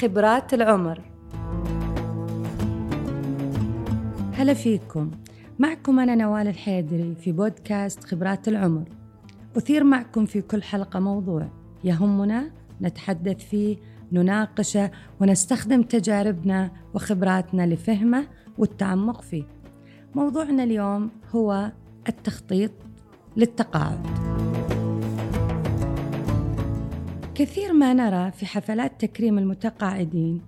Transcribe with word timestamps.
خبرات 0.00 0.54
العمر. 0.54 1.00
هلا 4.32 4.54
فيكم. 4.54 5.10
معكم 5.58 6.00
أنا 6.00 6.14
نوال 6.14 6.48
الحيدري 6.48 7.14
في 7.14 7.32
بودكاست 7.32 8.04
خبرات 8.04 8.48
العمر. 8.48 8.84
أثير 9.56 9.84
معكم 9.84 10.26
في 10.26 10.40
كل 10.40 10.62
حلقة 10.62 11.00
موضوع 11.00 11.48
يهمنا 11.84 12.50
نتحدث 12.82 13.44
فيه 13.44 13.76
نناقشه 14.12 14.90
ونستخدم 15.20 15.82
تجاربنا 15.82 16.70
وخبراتنا 16.94 17.66
لفهمه 17.66 18.26
والتعمق 18.58 19.22
فيه. 19.22 19.44
موضوعنا 20.14 20.62
اليوم 20.62 21.10
هو 21.34 21.72
التخطيط 22.08 22.72
للتقاعد. 23.36 24.29
كثير 27.40 27.72
ما 27.72 27.92
نرى 27.94 28.30
في 28.30 28.46
حفلات 28.46 29.00
تكريم 29.00 29.38
المتقاعدين 29.38 30.40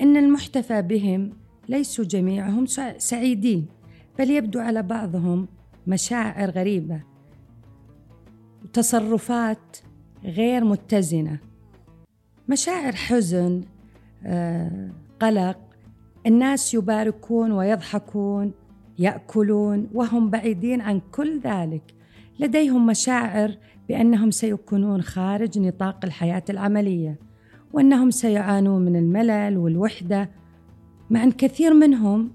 إن 0.00 0.16
المحتفى 0.16 0.82
بهم 0.82 1.32
ليسوا 1.68 2.04
جميعهم 2.04 2.66
سعيدين 2.98 3.66
بل 4.18 4.30
يبدو 4.30 4.60
على 4.60 4.82
بعضهم 4.82 5.48
مشاعر 5.86 6.50
غريبة 6.50 7.02
وتصرفات 8.64 9.76
غير 10.24 10.64
متزنة. 10.64 11.38
مشاعر 12.48 12.92
حزن 12.92 13.64
آه، 14.24 14.90
قلق 15.20 15.58
الناس 16.26 16.74
يباركون 16.74 17.52
ويضحكون 17.52 18.52
يأكلون 18.98 19.90
وهم 19.94 20.30
بعيدين 20.30 20.80
عن 20.80 21.00
كل 21.12 21.40
ذلك. 21.40 21.82
لديهم 22.40 22.86
مشاعر 22.86 23.56
بأنهم 23.90 24.30
سيكونون 24.30 25.02
خارج 25.02 25.58
نطاق 25.58 26.04
الحياة 26.04 26.42
العملية 26.50 27.18
وأنهم 27.72 28.10
سيعانون 28.10 28.84
من 28.84 28.96
الملل 28.96 29.58
والوحدة. 29.58 30.30
مع 31.10 31.22
أن 31.22 31.32
كثير 31.32 31.74
منهم 31.74 32.30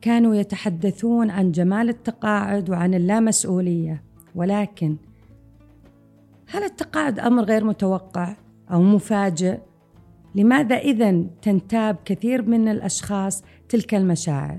كانوا 0.00 0.34
يتحدثون 0.34 1.30
عن 1.30 1.52
جمال 1.52 1.88
التقاعد 1.88 2.70
وعن 2.70 2.94
اللامسؤولية 2.94 4.02
ولكن 4.34 4.96
هل 6.48 6.62
التقاعد 6.62 7.18
أمر 7.18 7.42
غير 7.42 7.64
متوقع 7.64 8.36
أو 8.70 8.82
مفاجئ؟ 8.82 9.58
لماذا 10.34 10.76
إذا 10.76 11.24
تنتاب 11.42 11.96
كثير 12.04 12.42
من 12.42 12.68
الأشخاص 12.68 13.44
تلك 13.68 13.94
المشاعر؟ 13.94 14.58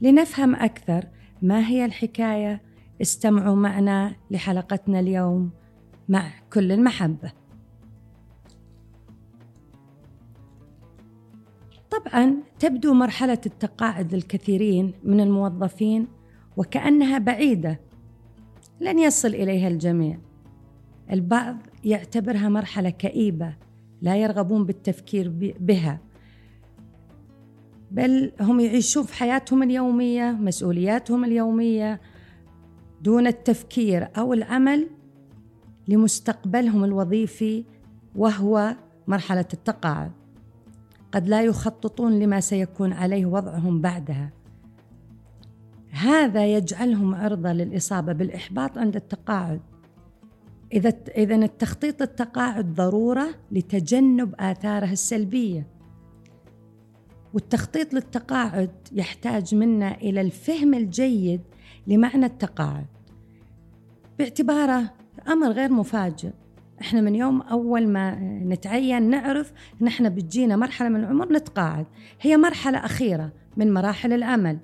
لنفهم 0.00 0.54
أكثر 0.54 1.04
ما 1.42 1.68
هي 1.68 1.84
الحكاية 1.84 2.65
استمعوا 3.02 3.56
معنا 3.56 4.16
لحلقتنا 4.30 5.00
اليوم 5.00 5.50
مع 6.08 6.30
كل 6.52 6.72
المحبة. 6.72 7.32
طبعا 11.90 12.36
تبدو 12.58 12.94
مرحلة 12.94 13.40
التقاعد 13.46 14.14
للكثيرين 14.14 14.92
من 15.04 15.20
الموظفين 15.20 16.06
وكأنها 16.56 17.18
بعيدة 17.18 17.80
لن 18.80 18.98
يصل 18.98 19.28
إليها 19.28 19.68
الجميع. 19.68 20.18
البعض 21.12 21.56
يعتبرها 21.84 22.48
مرحلة 22.48 22.90
كئيبة 22.90 23.56
لا 24.02 24.16
يرغبون 24.16 24.64
بالتفكير 24.64 25.32
بها 25.60 26.00
بل 27.90 28.32
هم 28.40 28.60
يعيشون 28.60 29.02
في 29.02 29.14
حياتهم 29.14 29.62
اليومية 29.62 30.30
مسؤولياتهم 30.30 31.24
اليومية 31.24 32.00
دون 33.02 33.26
التفكير 33.26 34.08
أو 34.18 34.32
العمل 34.32 34.88
لمستقبلهم 35.88 36.84
الوظيفي 36.84 37.64
وهو 38.16 38.76
مرحلة 39.06 39.46
التقاعد. 39.52 40.12
قد 41.12 41.28
لا 41.28 41.42
يخططون 41.42 42.18
لما 42.18 42.40
سيكون 42.40 42.92
عليه 42.92 43.26
وضعهم 43.26 43.80
بعدها. 43.80 44.32
هذا 45.90 46.46
يجعلهم 46.46 47.14
عرضة 47.14 47.52
للإصابة 47.52 48.12
بالإحباط 48.12 48.78
عند 48.78 48.96
التقاعد. 48.96 49.60
إذا 50.72 50.92
إذا 51.16 51.34
التخطيط 51.34 52.02
التقاعد 52.02 52.74
ضرورة 52.74 53.28
لتجنب 53.52 54.34
آثاره 54.40 54.92
السلبية. 54.92 55.66
والتخطيط 57.34 57.94
للتقاعد 57.94 58.70
يحتاج 58.92 59.54
منا 59.54 59.94
إلى 59.94 60.20
الفهم 60.20 60.74
الجيد 60.74 61.40
لمعنى 61.86 62.26
التقاعد. 62.26 62.86
باعتباره 64.18 64.92
أمر 65.28 65.50
غير 65.50 65.72
مفاجئ. 65.72 66.30
إحنا 66.80 67.00
من 67.00 67.14
يوم 67.14 67.42
أول 67.42 67.88
ما 67.88 68.14
نتعين 68.20 69.10
نعرف 69.10 69.52
ان 69.82 69.86
إحنا 69.86 70.08
بتجينا 70.08 70.56
مرحلة 70.56 70.88
من 70.88 71.00
العمر 71.00 71.32
نتقاعد. 71.32 71.86
هي 72.20 72.36
مرحلة 72.36 72.78
أخيرة 72.78 73.32
من 73.56 73.74
مراحل 73.74 74.12
العمل. 74.12 74.58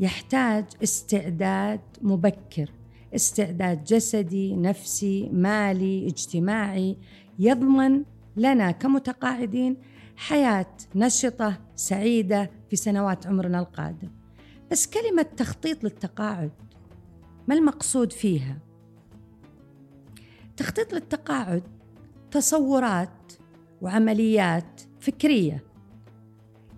يحتاج 0.00 0.64
استعداد 0.82 1.80
مبكر 2.02 2.70
استعداد 3.14 3.84
جسدي 3.84 4.56
نفسي 4.56 5.30
مالي 5.32 6.06
اجتماعي. 6.06 6.96
يضمن 7.38 8.02
لنا 8.36 8.70
كمتقاعدين 8.70 9.76
حياة 10.16 10.66
نشطة 10.94 11.58
سعيدة 11.76 12.50
في 12.70 12.76
سنوات 12.76 13.26
عمرنا 13.26 13.58
القادم. 13.58 14.17
بس 14.70 14.86
كلمة 14.86 15.22
تخطيط 15.22 15.84
للتقاعد 15.84 16.52
ما 17.48 17.54
المقصود 17.54 18.12
فيها؟ 18.12 18.58
تخطيط 20.56 20.92
للتقاعد 20.92 21.62
تصورات 22.30 23.32
وعمليات 23.82 24.80
فكرية 25.00 25.64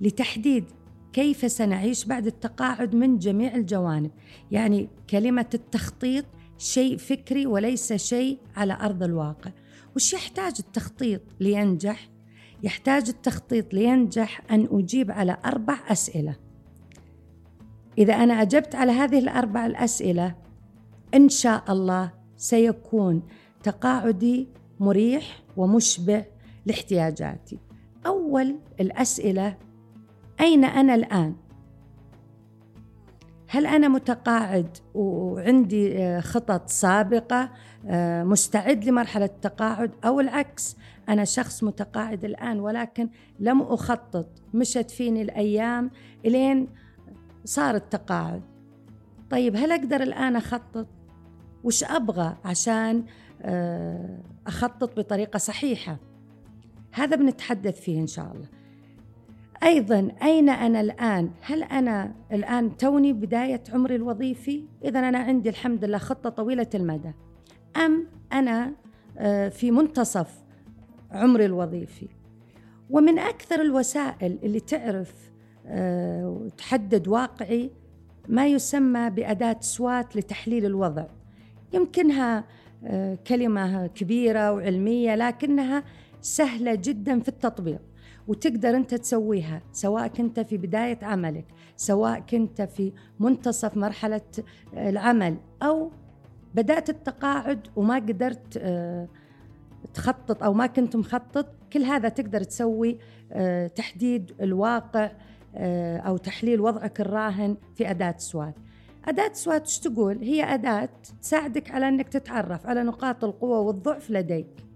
لتحديد 0.00 0.64
كيف 1.12 1.52
سنعيش 1.52 2.04
بعد 2.04 2.26
التقاعد 2.26 2.94
من 2.94 3.18
جميع 3.18 3.54
الجوانب. 3.54 4.10
يعني 4.50 4.88
كلمة 5.10 5.46
التخطيط 5.54 6.24
شيء 6.58 6.96
فكري 6.96 7.46
وليس 7.46 7.92
شيء 7.92 8.38
على 8.56 8.78
أرض 8.80 9.02
الواقع. 9.02 9.50
وش 9.96 10.12
يحتاج 10.12 10.54
التخطيط 10.58 11.22
لينجح؟ 11.40 12.08
يحتاج 12.62 13.08
التخطيط 13.08 13.74
لينجح 13.74 14.42
أن 14.50 14.68
أجيب 14.72 15.10
على 15.10 15.36
أربع 15.44 15.78
أسئلة. 15.88 16.36
إذا 18.00 18.14
أنا 18.14 18.42
أجبت 18.42 18.74
على 18.74 18.92
هذه 18.92 19.18
الأربع 19.18 19.66
الأسئلة 19.66 20.34
إن 21.14 21.28
شاء 21.28 21.64
الله 21.68 22.12
سيكون 22.36 23.22
تقاعدي 23.62 24.48
مريح 24.80 25.42
ومشبع 25.56 26.24
لاحتياجاتي. 26.66 27.58
أول 28.06 28.56
الأسئلة 28.80 29.56
أين 30.40 30.64
أنا 30.64 30.94
الآن؟ 30.94 31.34
هل 33.48 33.66
أنا 33.66 33.88
متقاعد 33.88 34.76
وعندي 34.94 35.98
آه، 35.98 36.20
خطط 36.20 36.68
سابقة 36.68 37.50
آه، 37.86 38.24
مستعد 38.24 38.84
لمرحلة 38.84 39.24
التقاعد 39.24 39.90
أو 40.04 40.20
العكس 40.20 40.76
أنا 41.08 41.24
شخص 41.24 41.64
متقاعد 41.64 42.24
الآن 42.24 42.60
ولكن 42.60 43.08
لم 43.40 43.62
أخطط 43.62 44.28
مشت 44.54 44.90
فيني 44.90 45.22
الأيام 45.22 45.90
إلين 46.26 46.68
صار 47.44 47.74
التقاعد. 47.74 48.42
طيب 49.30 49.56
هل 49.56 49.72
أقدر 49.72 50.02
الآن 50.02 50.36
أخطط؟ 50.36 50.86
وش 51.64 51.84
أبغى 51.84 52.36
عشان 52.44 53.04
آه، 53.42 54.18
أخطط 54.46 54.98
بطريقة 54.98 55.36
صحيحة؟ 55.36 55.96
هذا 56.92 57.16
بنتحدث 57.16 57.80
فيه 57.80 58.00
إن 58.00 58.06
شاء 58.06 58.32
الله. 58.32 58.48
أيضا 59.62 60.08
أين 60.22 60.48
أنا 60.48 60.80
الآن؟ 60.80 61.30
هل 61.40 61.62
أنا 61.62 62.14
الآن 62.32 62.76
توني 62.76 63.12
بداية 63.12 63.62
عمري 63.72 63.96
الوظيفي؟ 63.96 64.64
اذا 64.84 64.98
أنا 64.98 65.18
عندي 65.18 65.48
الحمد 65.48 65.84
لله 65.84 65.98
خطة 65.98 66.30
طويلة 66.30 66.66
المدى. 66.74 67.12
أم 67.76 68.06
أنا 68.32 68.72
آه، 69.18 69.48
في 69.48 69.70
منتصف 69.70 70.44
عمري 71.10 71.44
الوظيفي؟ 71.44 72.08
ومن 72.90 73.18
أكثر 73.18 73.60
الوسائل 73.60 74.38
اللي 74.42 74.60
تعرف 74.60 75.29
وتحدد 76.24 77.08
واقعي 77.08 77.70
ما 78.28 78.46
يسمى 78.46 79.10
بأداة 79.10 79.56
سوات 79.60 80.16
لتحليل 80.16 80.66
الوضع. 80.66 81.06
يمكنها 81.72 82.44
آه، 82.84 83.18
كلمة 83.26 83.86
كبيرة 83.86 84.52
وعلمية 84.52 85.14
لكنها 85.14 85.84
سهلة 86.20 86.74
جدا 86.74 87.20
في 87.20 87.28
التطبيق 87.28 87.80
وتقدر 88.28 88.76
أنت 88.76 88.94
تسويها 88.94 89.62
سواء 89.72 90.06
كنت 90.06 90.40
في 90.40 90.56
بداية 90.56 90.98
عملك 91.02 91.44
سواء 91.76 92.20
كنت 92.20 92.62
في 92.62 92.92
منتصف 93.20 93.76
مرحلة 93.76 94.20
العمل 94.76 95.36
أو 95.62 95.90
بدأت 96.54 96.90
التقاعد 96.90 97.66
وما 97.76 97.94
قدرت 97.94 98.56
آه، 98.58 99.08
تخطط 99.94 100.42
أو 100.42 100.52
ما 100.52 100.66
كنت 100.66 100.96
مخطط 100.96 101.46
كل 101.72 101.82
هذا 101.82 102.08
تقدر 102.08 102.42
تسوي 102.42 102.98
آه، 103.32 103.66
تحديد 103.66 104.32
الواقع 104.40 105.10
أو 105.56 106.16
تحليل 106.16 106.60
وضعك 106.60 107.00
الراهن 107.00 107.56
في 107.74 107.90
أداة 107.90 108.14
سوات 108.18 108.54
أداة 109.04 109.32
سوات 109.32 109.62
إيش 109.62 109.78
تقول؟ 109.78 110.18
هي 110.18 110.54
أداة 110.54 110.88
تساعدك 111.22 111.70
على 111.70 111.88
أنك 111.88 112.08
تتعرف 112.08 112.66
على 112.66 112.82
نقاط 112.82 113.24
القوة 113.24 113.60
والضعف 113.60 114.10
لديك 114.10 114.66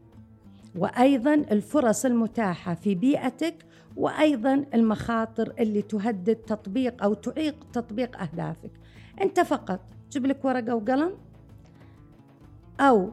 وأيضا 0.79 1.35
الفرص 1.35 2.05
المتاحة 2.05 2.75
في 2.75 2.95
بيئتك 2.95 3.55
وأيضا 3.97 4.65
المخاطر 4.75 5.55
اللي 5.59 5.83
تهدد 5.83 6.37
تطبيق 6.37 7.03
أو 7.03 7.15
تعيق 7.15 7.67
تطبيق 7.73 8.21
أهدافك. 8.23 8.71
أنت 9.21 9.41
فقط 9.41 9.81
جيب 10.11 10.27
لك 10.27 10.45
ورقة 10.45 10.75
وقلم 10.75 11.15
أو 12.81 13.11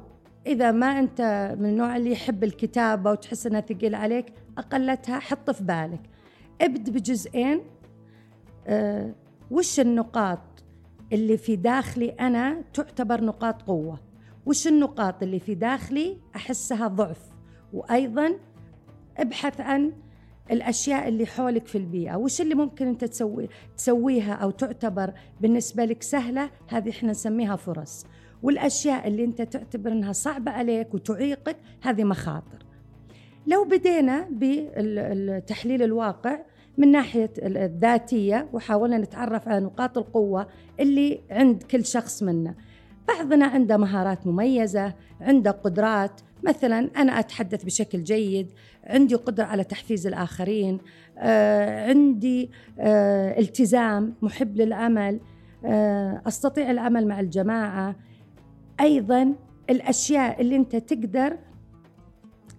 إذا 0.47 0.71
ما 0.71 0.99
أنت 0.99 1.55
من 1.59 1.65
النوع 1.65 1.97
اللي 1.97 2.11
يحب 2.11 2.43
الكتابة 2.43 3.11
وتحس 3.11 3.47
إنها 3.47 3.61
ثقيل 3.61 3.95
عليك 3.95 4.33
أقلتها 4.57 5.19
حط 5.19 5.49
في 5.49 5.63
بالك. 5.63 6.01
ابد 6.61 6.89
بجزئين. 6.89 7.61
أه 8.67 9.15
وش 9.51 9.79
النقاط 9.79 10.39
اللي 11.13 11.37
في 11.37 11.55
داخلي 11.55 12.09
أنا 12.09 12.61
تعتبر 12.73 13.23
نقاط 13.23 13.61
قوة؟ 13.61 13.99
وش 14.45 14.67
النقاط 14.67 15.23
اللي 15.23 15.39
في 15.39 15.55
داخلي 15.55 16.17
أحسها 16.35 16.87
ضعف؟ 16.87 17.21
وأيضا 17.73 18.33
ابحث 19.17 19.61
عن 19.61 19.93
الأشياء 20.51 21.07
اللي 21.07 21.25
حولك 21.25 21.67
في 21.67 21.77
البيئة. 21.77 22.15
وش 22.15 22.41
اللي 22.41 22.55
ممكن 22.55 22.87
أنت 22.87 23.05
تسوي 23.05 23.49
تسويها 23.77 24.33
أو 24.33 24.51
تعتبر 24.51 25.13
بالنسبة 25.41 25.85
لك 25.85 26.03
سهلة؟ 26.03 26.49
هذه 26.67 26.89
إحنا 26.89 27.11
نسميها 27.11 27.55
فرص. 27.55 28.05
والأشياء 28.43 29.07
اللي 29.07 29.23
أنت 29.23 29.41
تعتبر 29.41 29.91
إنها 29.91 30.11
صعبة 30.11 30.51
عليك 30.51 30.93
وتعيقك 30.93 31.57
هذه 31.81 32.03
مخاطر. 32.03 32.65
لو 33.47 33.63
بدينا 33.63 34.27
بالتحليل 34.31 35.83
الواقع 35.83 36.39
من 36.81 36.91
ناحية 36.91 37.31
الذاتية 37.37 38.47
وحاولنا 38.53 38.97
نتعرف 38.97 39.47
على 39.47 39.65
نقاط 39.65 39.97
القوة 39.97 40.47
اللي 40.79 41.21
عند 41.31 41.63
كل 41.63 41.85
شخص 41.85 42.23
منا. 42.23 42.55
بعضنا 43.07 43.45
عنده 43.45 43.77
مهارات 43.77 44.27
مميزة 44.27 44.93
عنده 45.21 45.51
قدرات. 45.51 46.21
مثلا 46.43 46.89
أنا 46.97 47.19
أتحدث 47.19 47.63
بشكل 47.63 48.03
جيد 48.03 48.51
عندي 48.83 49.15
قدرة 49.15 49.43
على 49.43 49.63
تحفيز 49.63 50.07
الآخرين 50.07 50.77
آه، 51.17 51.89
عندي 51.89 52.51
آه، 52.79 53.39
التزام 53.39 54.13
محب 54.21 54.57
للعمل 54.57 55.19
آه، 55.65 56.21
أستطيع 56.27 56.71
العمل 56.71 57.07
مع 57.07 57.19
الجماعة. 57.19 57.95
أيضا 58.79 59.33
الأشياء 59.69 60.41
اللي 60.41 60.55
أنت 60.55 60.75
تقدر 60.75 61.37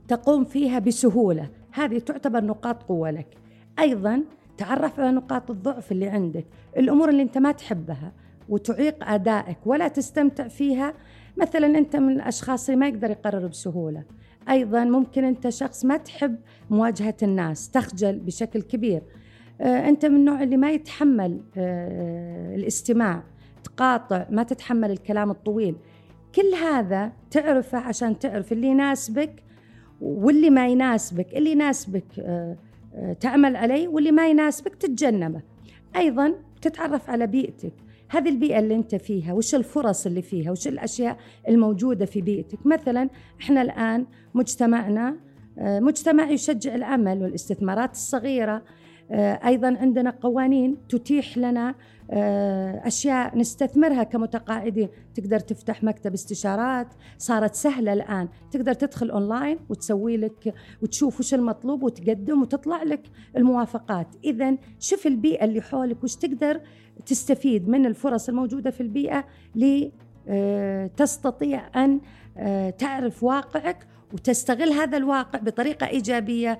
تقوم 0.08 0.44
فيها 0.44 0.78
بسهولة. 0.78 1.50
هذه 1.72 1.98
تعتبر 1.98 2.44
نقاط 2.44 2.82
قوة 2.82 3.10
لك. 3.10 3.41
أيضا 3.78 4.22
تعرف 4.58 5.00
على 5.00 5.12
نقاط 5.12 5.50
الضعف 5.50 5.92
اللي 5.92 6.06
عندك 6.06 6.44
الأمور 6.76 7.08
اللي 7.08 7.22
أنت 7.22 7.38
ما 7.38 7.52
تحبها 7.52 8.12
وتعيق 8.48 9.08
أدائك 9.08 9.58
ولا 9.66 9.88
تستمتع 9.88 10.48
فيها. 10.48 10.94
مثلا 11.36 11.66
أنت 11.66 11.96
من 11.96 12.12
الاشخاص 12.12 12.68
اللي 12.68 12.80
ما 12.80 12.88
يقدر 12.88 13.10
يقرر 13.10 13.46
بسهولة. 13.46 14.04
أيضا 14.50 14.84
ممكن 14.84 15.24
أنت 15.24 15.48
شخص 15.48 15.84
ما 15.84 15.96
تحب 15.96 16.36
مواجهة 16.70 17.16
الناس 17.22 17.70
تخجل 17.70 18.18
بشكل 18.18 18.62
كبير. 18.62 19.02
آه، 19.60 19.88
أنت 19.88 20.06
من 20.06 20.16
النوع 20.16 20.42
اللي 20.42 20.56
ما 20.56 20.70
يتحمل 20.70 21.40
آه، 21.56 22.54
الاستماع 22.54 23.22
تقاطع 23.64 24.26
ما 24.30 24.42
تتحمل 24.42 24.90
الكلام 24.90 25.30
الطويل. 25.30 25.76
كل 26.34 26.54
هذا 26.54 27.12
تعرفه 27.30 27.78
عشان 27.78 28.18
تعرف 28.18 28.52
اللي 28.52 28.66
يناسبك 28.66 29.42
واللي 30.00 30.50
ما 30.50 30.68
يناسبك. 30.68 31.34
اللي 31.34 31.52
يناسبك 31.52 32.04
تعمل 33.20 33.56
عليه 33.56 33.88
واللي 33.88 34.12
ما 34.12 34.28
يناسبك 34.28 34.74
تتجنبه. 34.74 35.40
أيضا 35.96 36.34
تتعرف 36.62 37.10
على 37.10 37.26
بيئتك. 37.26 37.72
هذه 38.08 38.28
البيئة 38.28 38.58
اللي 38.58 38.74
أنت 38.74 38.94
فيها 38.94 39.32
وش 39.32 39.54
الفرص 39.54 40.06
اللي 40.06 40.22
فيها 40.22 40.50
وش 40.50 40.68
الأشياء 40.68 41.16
الموجودة 41.48 42.04
في 42.04 42.20
بيئتك. 42.20 42.66
مثلا 42.66 43.10
إحنا 43.40 43.62
الآن 43.62 44.06
مجتمعنا 44.34 45.16
آه، 45.58 45.80
مجتمع 45.80 46.30
يشجع 46.30 46.74
العمل 46.74 47.22
والاستثمارات 47.22 47.92
الصغيرة. 47.92 48.62
آه، 49.12 49.40
أيضا 49.46 49.76
عندنا 49.80 50.10
قوانين 50.10 50.76
تتيح 50.88 51.38
لنا 51.38 51.74
آه، 52.10 52.86
أشياء 52.86 53.38
نستثمرها 53.38 54.02
كمتقاعدين. 54.02 54.88
تقدر 55.14 55.38
تفتح 55.38 55.84
مكتب 55.84 56.12
استشارات 56.12 56.86
صارت 57.18 57.54
سهلة 57.54 57.92
الآن. 57.92 58.28
تقدر 58.50 58.72
تدخل 58.72 59.10
أونلاين 59.10 59.58
وتسوي 59.68 60.16
لك 60.16 60.54
وتشوف 60.82 61.20
وش 61.20 61.34
المطلوب 61.34 61.82
وتقدم 61.82 62.42
وتطلع 62.42 62.82
لك 62.82 63.02
الموافقات. 63.36 64.06
إذا 64.24 64.56
شوف 64.80 65.06
البيئة 65.06 65.44
اللي 65.44 65.60
حولك 65.60 66.04
وش 66.04 66.16
تقدر 66.16 66.60
تستفيد 67.06 67.68
من 67.68 67.86
الفرص 67.86 68.28
الموجودة 68.28 68.70
في 68.70 68.80
البيئة 68.80 69.24
لتستطيع 70.26 71.66
آه، 71.76 72.00
آه، 72.36 72.70
تعرف 72.70 73.22
واقعك 73.22 73.86
وتستغل 74.12 74.72
هذا 74.72 74.96
الواقع 74.96 75.38
بطريقة 75.38 75.86
إيجابية 75.86 76.58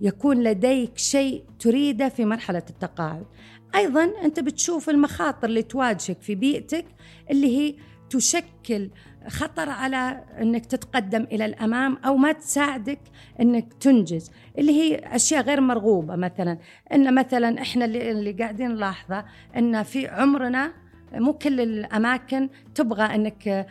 ليكون 0.00 0.42
لديك 0.42 0.98
شيء 0.98 1.44
تريده 1.58 2.08
في 2.08 2.24
مرحلة 2.24 2.62
التقاعد. 2.70 3.26
أيضا 3.74 4.12
أنت 4.24 4.40
بتشوف 4.40 4.90
المخاطر 4.90 5.48
اللي 5.48 5.62
تواجهك 5.62 6.20
في 6.20 6.34
بيئتك 6.34 6.84
اللي 7.30 7.58
هي 7.58 7.74
تشكل 8.10 8.90
خطر 9.28 9.70
على 9.70 10.24
إنك 10.40 10.66
تتقدم 10.66 11.22
إلى 11.32 11.44
الأمام 11.44 11.96
أو 11.96 12.16
ما 12.16 12.32
تساعدك 12.32 13.00
إنك 13.40 13.72
تنجز 13.72 14.30
اللي 14.58 14.72
هي 14.72 14.96
أشياء 14.96 15.42
غير 15.42 15.60
مرغوبة 15.60 16.16
مثلا. 16.16 16.58
إن 16.92 17.14
مثلا 17.14 17.62
إحنا 17.62 17.84
اللي, 17.84 18.10
اللي 18.10 18.32
قاعدين 18.32 18.70
نلاحظه 18.70 19.24
إن 19.56 19.82
في 19.82 20.08
عمرنا 20.08 20.72
مو 21.14 21.32
كل 21.32 21.60
الأماكن 21.60 22.48
تبغى 22.74 23.14
إنك 23.14 23.66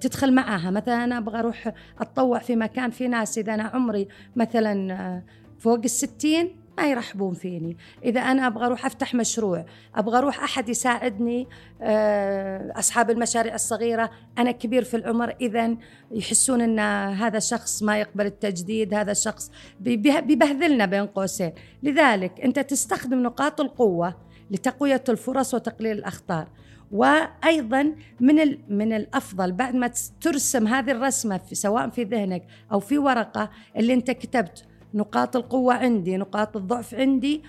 تدخل 0.00 0.34
معها. 0.34 0.70
مثلا 0.70 1.04
أنا 1.04 1.18
أبغى 1.18 1.38
أروح 1.38 1.72
أتطوع 2.00 2.38
في 2.38 2.56
مكان 2.56 2.90
في 2.90 3.08
ناس. 3.08 3.38
إذا 3.38 3.54
أنا 3.54 3.62
عمري 3.62 4.08
مثلا 4.36 5.22
فوق 5.58 5.80
الستين 5.84 6.56
ما 6.78 6.86
يرحبون 6.86 7.34
فيني. 7.34 7.76
إذا 8.04 8.20
أنا 8.20 8.46
أبغى 8.46 8.66
أروح 8.66 8.86
أفتح 8.86 9.14
مشروع 9.14 9.64
أبغى 9.94 10.18
أروح 10.18 10.42
أحد 10.42 10.68
يساعدني 10.68 11.48
آه، 11.82 12.72
أصحاب 12.76 13.10
المشاريع 13.10 13.54
الصغيرة. 13.54 14.10
أنا 14.38 14.50
كبير 14.50 14.84
في 14.84 14.96
العمر 14.96 15.34
إذا 15.40 15.76
يحسون 16.10 16.60
أن 16.60 16.78
هذا 17.14 17.38
الشخص 17.38 17.82
ما 17.82 18.00
يقبل 18.00 18.26
التجديد 18.26 18.94
هذا 18.94 19.12
الشخص 19.12 19.50
بيبهذلنا 19.80 20.86
بين 20.86 21.06
قوسين. 21.06 21.52
لذلك 21.82 22.40
أنت 22.40 22.58
تستخدم 22.58 23.22
نقاط 23.22 23.60
القوة 23.60 24.14
لتقوية 24.50 25.04
الفرص 25.08 25.54
وتقليل 25.54 25.98
الأخطار. 25.98 26.48
وأيضا 26.96 27.94
من 28.20 28.58
من 28.68 28.92
الأفضل 28.92 29.52
بعد 29.52 29.74
ما 29.74 29.90
ترسم 30.20 30.66
هذه 30.66 30.90
الرسمة 30.90 31.38
في 31.38 31.54
سواء 31.54 31.88
في 31.88 32.04
ذهنك 32.04 32.42
أو 32.72 32.80
في 32.80 32.98
ورقة 32.98 33.50
اللي 33.76 33.94
أنت 33.94 34.10
كتبت. 34.10 34.64
نقاط 34.94 35.36
القوة 35.36 35.74
عندي 35.74 36.16
نقاط 36.16 36.56
الضعف 36.56 36.94
عندي. 36.94 37.42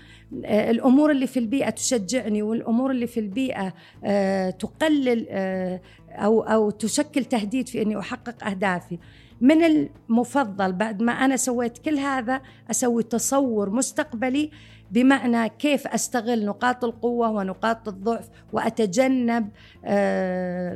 آه، 0.46 0.72
الأمور 0.72 1.12
اللي 1.12 1.28
في 1.28 1.40
البيئة 1.40 1.70
تشجعني 1.70 2.42
والأمور 2.42 2.92
اللي 2.92 3.08
في 3.08 3.20
البيئة 3.20 3.74
آه، 4.04 4.50
تقلل 4.50 5.26
آه، 5.30 5.82
أو 6.10 6.42
أو 6.42 6.70
تشكل 6.70 7.26
تهديد 7.26 7.70
في 7.70 7.82
إني 7.82 8.00
أحقق 8.00 8.44
أهدافي. 8.48 8.98
من 9.42 9.64
المفضل 9.64 10.74
بعد 10.74 11.02
ما 11.02 11.12
أنا 11.12 11.38
سويت 11.38 11.78
كل 11.78 11.98
هذا 11.98 12.42
أسوي 12.72 13.04
تصور 13.04 13.70
مستقبلي 13.70 14.52
بمعنى 14.92 15.50
كيف 15.50 15.88
أستغل 15.88 16.46
نقاط 16.46 16.84
القوة 16.84 17.30
ونقاط 17.30 17.88
الضعف 17.88 18.30
وأتجنب 18.54 19.50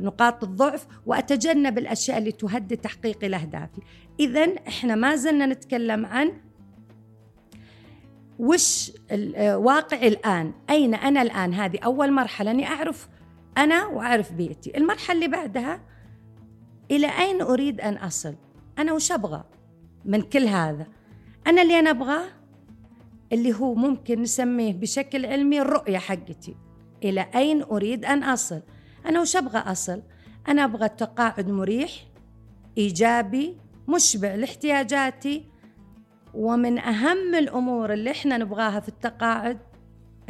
نقاط 0.04 0.44
الضعف 0.44 0.86
وأتجنب 1.06 1.78
الأشياء 1.78 2.18
اللي 2.18 2.32
تهدد 2.32 2.76
تحقيقي 2.76 3.28
لاهدافي 3.28 3.80
اذا 4.20 4.44
إحنا 4.68 4.94
ما 4.94 5.16
زلنا 5.16 5.46
نتكلم 5.46 6.06
عن 6.06 6.32
وش 8.38 8.92
واقعي 9.38 10.08
الآن. 10.08 10.52
أين 10.70 10.94
أنا 10.94 11.22
الآن؟ 11.22 11.54
هذه 11.54 11.78
أول 11.84 12.12
مرحلة 12.12 12.50
أني 12.50 12.66
أعرف 12.66 13.08
أنا 13.58 13.86
وأعرف 13.86 14.32
بيئتي. 14.32 14.76
المرحلة 14.76 15.14
اللي 15.16 15.28
بعدها 15.28 15.80
إلى 16.90 17.06
أين 17.06 17.42
أريد 17.42 17.80
أن 17.80 17.94
أصل؟ 17.94 18.34
أنا 18.78 18.92
وش 18.92 19.12
أبغى 19.12 19.44
من 20.04 20.22
كل 20.22 20.46
هذا؟ 20.46 20.86
أنا 21.46 21.62
اللي 21.62 21.78
أنا 21.78 21.90
أبغاه؟ 21.90 22.24
اللي 23.32 23.54
هو 23.54 23.74
ممكن 23.74 24.22
نسميه 24.22 24.72
بشكل 24.72 25.26
علمي 25.26 25.60
الرؤية 25.60 25.98
حقتي. 25.98 26.56
إلى 27.04 27.26
أين 27.34 27.62
أريد 27.62 28.04
أن 28.04 28.22
أصل؟ 28.22 28.62
أنا 29.06 29.20
وش 29.20 29.36
أبغى 29.36 29.58
أصل؟ 29.58 30.02
أنا 30.48 30.64
أبغى 30.64 30.88
تقاعد 30.88 31.48
مريح 31.48 31.90
إيجابي 32.78 33.56
مشبع 33.88 34.34
لاحتياجاتي 34.34 35.44
ومن 36.34 36.78
أهم 36.78 37.34
الأمور 37.34 37.92
اللي 37.92 38.10
إحنا 38.10 38.38
نبغاها 38.38 38.80
في 38.80 38.88
التقاعد 38.88 39.58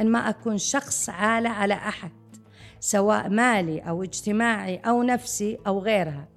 أن 0.01 0.09
ما 0.09 0.29
أكون 0.29 0.57
شخص 0.57 1.09
عالة 1.09 1.49
على 1.49 1.73
أحد 1.73 2.11
سواء 2.79 3.29
مالي 3.29 3.79
أو 3.79 4.03
اجتماعي 4.03 4.77
أو 4.77 5.03
نفسي 5.03 5.57
أو 5.67 5.79
غيرها. 5.79 6.27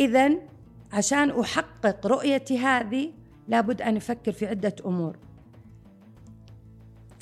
إذا 0.00 0.30
عشان 0.92 1.30
أحقق 1.30 2.06
رؤيتي 2.06 2.58
هذه 2.58 3.12
لابد 3.48 3.82
أن 3.82 3.96
أفكر 3.96 4.32
في 4.32 4.46
عدة 4.46 4.74
أمور. 4.86 5.16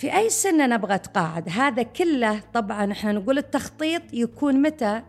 في 0.02 0.16
أي 0.16 0.30
سنة 0.30 0.66
نبغى 0.66 0.94
أتقاعد 0.94 1.48
هذا 1.48 1.82
كله 1.82 2.40
طبعا 2.52 2.92
إحنا 2.92 3.12
نقول 3.12 3.38
التخطيط 3.38 4.02
يكون 4.12 4.62
متى؟ 4.62 5.02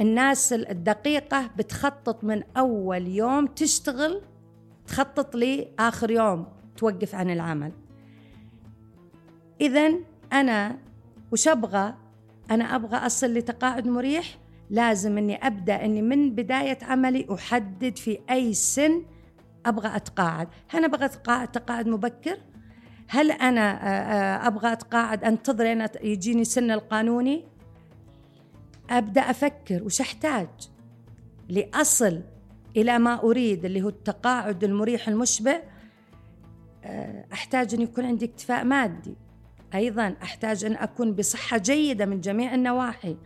الناس 0.00 0.52
الدقيقة 0.52 1.50
بتخطط 1.56 2.24
من 2.24 2.42
أول 2.56 3.06
يوم 3.06 3.46
تشتغل 3.46 4.20
تخطط 4.86 5.36
لآخر 5.36 6.10
يوم 6.10 6.46
توقف 6.76 7.14
عن 7.14 7.30
العمل. 7.30 7.72
إذا 9.60 9.94
أنا 10.32 10.78
وش 11.32 11.48
أبغى؟ 11.48 11.94
أنا 12.50 12.76
أبغى 12.76 12.96
أصل 12.96 13.34
لتقاعد 13.34 13.88
مريح 13.88 14.38
لازم 14.70 15.18
أني 15.18 15.46
أبدأ 15.46 15.84
أني 15.84 16.02
من 16.02 16.34
بداية 16.34 16.78
عملي 16.82 17.26
أحدد 17.34 17.96
في 17.96 18.18
أي 18.30 18.54
سن 18.54 19.02
أبغى 19.66 19.96
أتقاعد. 19.96 20.48
هل 20.68 20.84
أبغى 20.84 21.04
أتقاعد 21.04 21.52
تقاعد 21.52 21.88
مبكر؟ 21.88 22.38
هل 23.08 23.30
أنا 23.30 24.46
أبغى 24.46 24.72
أتقاعد 24.72 25.24
أنتظر 25.24 25.72
أن 25.72 25.88
يجيني 26.02 26.44
سن 26.44 26.70
القانوني؟ 26.70 27.44
أبدأ 28.90 29.20
أفكر 29.20 29.82
وش 29.82 30.00
أحتاج؟ 30.00 30.48
لأصل 31.48 32.20
إلى 32.76 32.98
ما 32.98 33.22
أريد 33.22 33.64
اللي 33.64 33.82
هو 33.82 33.88
التقاعد 33.88 34.64
المريح 34.64 35.08
المشبع. 35.08 35.60
أحتاج 37.32 37.74
أن 37.74 37.80
يكون 37.80 38.04
عندي 38.04 38.24
اكتفاء 38.24 38.64
مادي. 38.64 39.16
أيضا 39.74 40.16
أحتاج 40.22 40.64
أن 40.64 40.72
أكون 40.72 41.12
بصحة 41.12 41.58
جيدة 41.58 42.06
من 42.06 42.20
جميع 42.20 42.54
النواحي. 42.54 43.16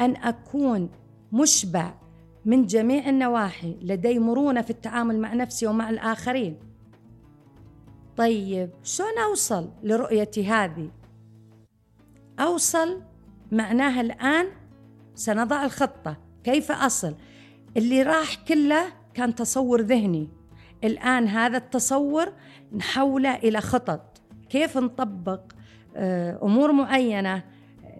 أن 0.00 0.16
أكون 0.16 0.90
مشبع 1.32 1.94
من 2.44 2.66
جميع 2.66 3.08
النواحي 3.08 3.76
لدي 3.82 4.18
مرونة 4.18 4.62
في 4.62 4.70
التعامل 4.70 5.20
مع 5.20 5.34
نفسي 5.34 5.66
ومع 5.66 5.90
الآخرين. 5.90 6.71
طيب 8.16 8.70
شلون 8.82 9.18
أوصل 9.18 9.70
لرؤيتي 9.82 10.46
هذه؟ 10.46 10.90
أوصل 12.40 13.02
معناها 13.52 14.00
الآن 14.00 14.46
سنضع 15.14 15.64
الخطة. 15.64 16.16
كيف 16.44 16.72
أصل؟ 16.72 17.14
اللي 17.76 18.02
راح 18.02 18.34
كله 18.34 18.84
كان 19.14 19.34
تصور 19.34 19.80
ذهني. 19.80 20.28
الآن 20.84 21.28
هذا 21.28 21.56
التصور 21.56 22.32
نحوله 22.72 23.36
إلى 23.36 23.60
خطط. 23.60 24.22
كيف 24.50 24.78
نطبق 24.78 25.40
آه، 25.96 26.38
أمور 26.42 26.72
معينة 26.72 27.44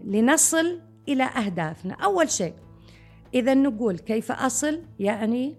لنصل 0.05 0.81
إلى 1.09 1.25
أهدافنا؟ 1.25 1.95
أول 1.95 2.31
شيء 2.31 2.55
إذا 3.35 3.55
نقول 3.55 3.99
كيف 3.99 4.33
أصل؟ 4.33 4.83
يعني 4.99 5.57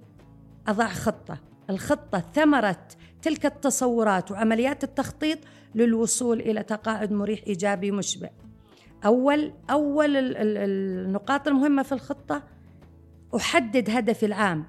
أضع 0.68 0.88
خطة. 0.88 1.38
الخطة 1.70 2.24
ثمرة 2.34 2.88
تلك 3.24 3.46
التصورات 3.46 4.32
وعمليات 4.32 4.84
التخطيط 4.84 5.40
للوصول 5.76 6.40
إلى 6.40 6.64
تقاعد 6.64 7.12
مريح 7.12 7.40
إيجابي 7.48 7.92
مشبع. 7.92 8.30
أول 9.06 9.54
أول 9.70 10.10
النقاط 10.18 11.48
المهمة 11.48 11.84
في 11.84 11.92
الخطة 11.92 12.44
أحدد 13.36 13.90
هدفي 13.90 14.26
العام. 14.26 14.66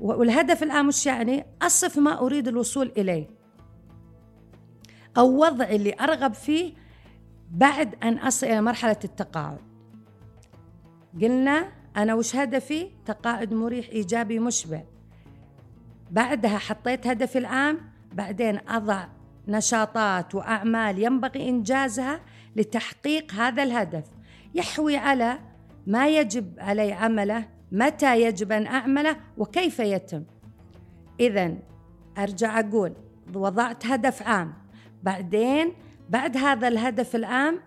والهدف 0.00 0.62
العام 0.62 0.88
وش 0.88 1.06
يعني؟ 1.06 1.46
أصف 1.62 1.98
ما 1.98 2.20
أريد 2.20 2.48
الوصول 2.48 2.92
إليه. 2.96 3.26
أو 5.18 5.42
وضع 5.42 5.64
اللي 5.64 5.94
أرغب 6.00 6.34
فيه 6.34 6.72
بعد 7.50 7.94
أن 8.02 8.18
أصل 8.18 8.46
إلى 8.46 8.60
مرحلة 8.60 8.98
التقاعد. 9.04 9.58
قلنا 11.22 11.72
أنا 11.96 12.14
وش 12.14 12.36
هدفي؟ 12.36 12.90
تقاعد 13.06 13.54
مريح 13.54 13.88
إيجابي 13.88 14.38
مشبع. 14.38 14.82
بعدها 16.10 16.58
حطيت 16.58 17.06
هدفي 17.06 17.38
العام 17.38 17.80
بعدين 18.12 18.60
أضع 18.68 19.06
نشاطات 19.48 20.34
وأعمال 20.34 21.02
ينبغي 21.02 21.48
إنجازها 21.48 22.20
لتحقيق 22.56 23.32
هذا 23.32 23.62
الهدف. 23.62 24.04
يحوي 24.54 24.96
على 24.96 25.38
ما 25.86 26.08
يجب 26.08 26.54
علي 26.58 26.92
عمله 26.92 27.48
متى 27.72 28.22
يجب 28.22 28.52
أن 28.52 28.66
أعمله 28.66 29.16
وكيف 29.38 29.78
يتم. 29.78 30.24
إذا 31.20 31.54
أرجع 32.18 32.60
أقول 32.60 32.92
وضعت 33.34 33.86
هدف 33.86 34.22
عام. 34.22 34.54
بعدين 35.02 35.72
بعد 36.08 36.36
هذا 36.36 36.68
الهدف 36.68 37.16
العام 37.16 37.60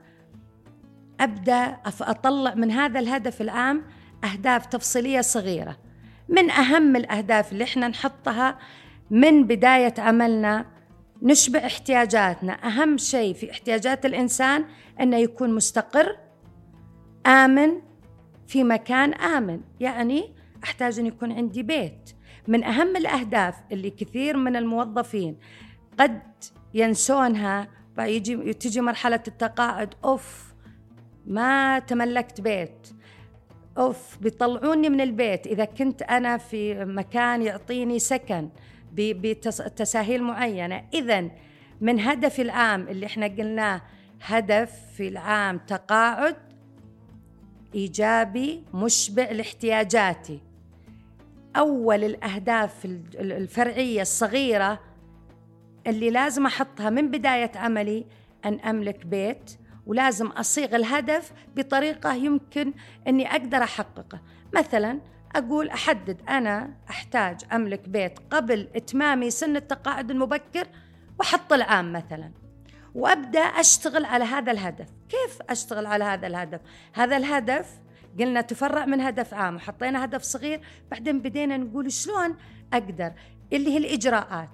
أبدأ 1.19 1.77
أطلع 2.01 2.53
من 2.53 2.72
هذا 2.72 3.00
الهدف 3.00 3.41
العام 3.41 3.84
أهداف 4.24 4.65
تفصيلية 4.65 5.22
صغيرة. 5.22 5.77
من 6.29 6.50
أهم 6.50 6.95
الأهداف 6.95 7.51
اللي 7.51 7.63
إحنا 7.63 7.88
نحطها 7.88 8.57
من 9.12 9.43
بداية 9.43 9.93
عملنا 9.98 10.65
نشبع 11.21 11.59
احتياجاتنا. 11.59 12.53
أهم 12.67 12.98
شيء 12.98 13.33
في 13.33 13.51
احتياجات 13.51 14.05
الإنسان 14.05 14.65
إنه 15.01 15.17
يكون 15.17 15.55
مستقر 15.55 16.17
آمن 17.25 17.71
في 18.48 18.63
مكان 18.63 19.13
آمن. 19.13 19.62
يعني 19.79 20.33
أحتاج 20.63 21.00
إن 21.00 21.05
يكون 21.05 21.31
عندي 21.31 21.63
بيت. 21.63 22.09
من 22.48 22.63
أهم 22.63 22.95
الأهداف 22.95 23.55
اللي 23.71 23.89
كثير 23.89 24.38
من 24.38 24.55
الموظفين 24.55 25.38
قد 26.00 26.21
ينسونها 26.74 27.67
يجي 28.00 28.53
تجي 28.53 28.81
مرحلة 28.81 29.24
التقاعد 29.27 29.93
أوف 30.03 30.53
ما 31.25 31.79
تملكت 31.79 32.41
بيت. 32.41 32.88
أوف 33.79 34.17
بيطلعوني 34.21 34.89
من 34.89 35.01
البيت. 35.01 35.48
إذا 35.48 35.65
كنت 35.65 36.01
أنا 36.01 36.38
في 36.38 36.86
مكان 36.86 37.41
يعطيني 37.41 38.00
سكن 38.00 38.50
بتساهيل 38.93 40.24
معينة. 40.24 40.86
إذا 40.93 41.29
من 41.81 42.00
هدفي 42.00 42.41
العام 42.41 42.88
اللي 42.88 43.05
إحنا 43.05 43.27
قلناه 43.27 43.81
هدف 44.21 44.71
في 44.95 45.07
العام 45.07 45.57
تقاعد 45.57 46.36
إيجابي 47.75 48.63
مشبع 48.74 49.31
لاحتياجاتي. 49.31 50.39
أول 51.55 52.03
الأهداف 52.03 52.86
الفرعية 53.15 54.01
الصغيرة 54.01 54.79
اللي 55.88 56.09
لازم 56.09 56.45
أحطها 56.45 56.89
من 56.89 57.12
بداية 57.12 57.51
عملي 57.55 58.05
أن 58.45 58.59
أملك 58.59 59.05
بيت 59.05 59.51
ولازم 59.89 60.27
أصيغ 60.27 60.75
الهدف 60.75 61.31
بطريقة 61.55 62.13
يمكن 62.13 62.74
أني 63.08 63.31
أقدر 63.31 63.63
أحققه. 63.63 64.22
مثلا 64.55 65.00
أقول 65.36 65.69
أحدد 65.69 66.22
أنا 66.29 66.74
أحتاج 66.89 67.41
أملك 67.53 67.89
بيت 67.89 68.19
قبل 68.31 68.67
إتمامي 68.75 69.29
سن 69.29 69.55
التقاعد 69.55 70.12
المبكر 70.12 70.67
واحط 71.19 71.53
العام 71.53 71.93
مثلا 71.93 72.31
وأبدأ 72.96 73.39
أشتغل 73.39 74.05
على 74.05 74.24
هذا 74.24 74.51
الهدف. 74.51 74.88
كيف 75.10 75.39
أشتغل 75.50 75.86
على 75.86 76.03
هذا 76.03 76.27
الهدف؟ 76.27 76.62
هذا 76.93 77.17
الهدف 77.17 77.79
قلنا 78.19 78.41
تفرع 78.41 78.86
من 78.86 79.01
هدف 79.01 79.34
عام 79.34 79.55
وحطينا 79.55 80.05
هدف 80.05 80.22
صغير 80.22 80.62
بعدين 80.91 81.19
بدينا 81.19 81.58
نقول 81.58 81.91
شلون 81.91 82.36
أقدر؟ 82.74 83.13
اللي 83.53 83.74
هي 83.74 83.77
الإجراءات. 83.77 84.50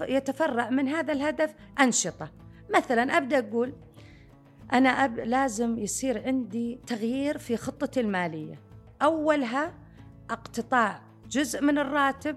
يتفرع 0.00 0.70
من 0.70 0.88
هذا 0.88 1.12
الهدف 1.12 1.54
أنشطة. 1.80 2.30
مثلا 2.74 3.16
أبدأ 3.16 3.38
أقول 3.38 3.72
أنا 4.72 4.88
أب 4.88 5.18
لازم 5.18 5.78
يصير 5.78 6.26
عندي 6.26 6.80
تغيير 6.86 7.38
في 7.38 7.56
خطتي 7.56 8.00
المالية. 8.00 8.60
أولها 9.02 9.74
اقتطاع 10.30 11.00
جزء 11.28 11.62
من 11.62 11.78
الراتب 11.78 12.36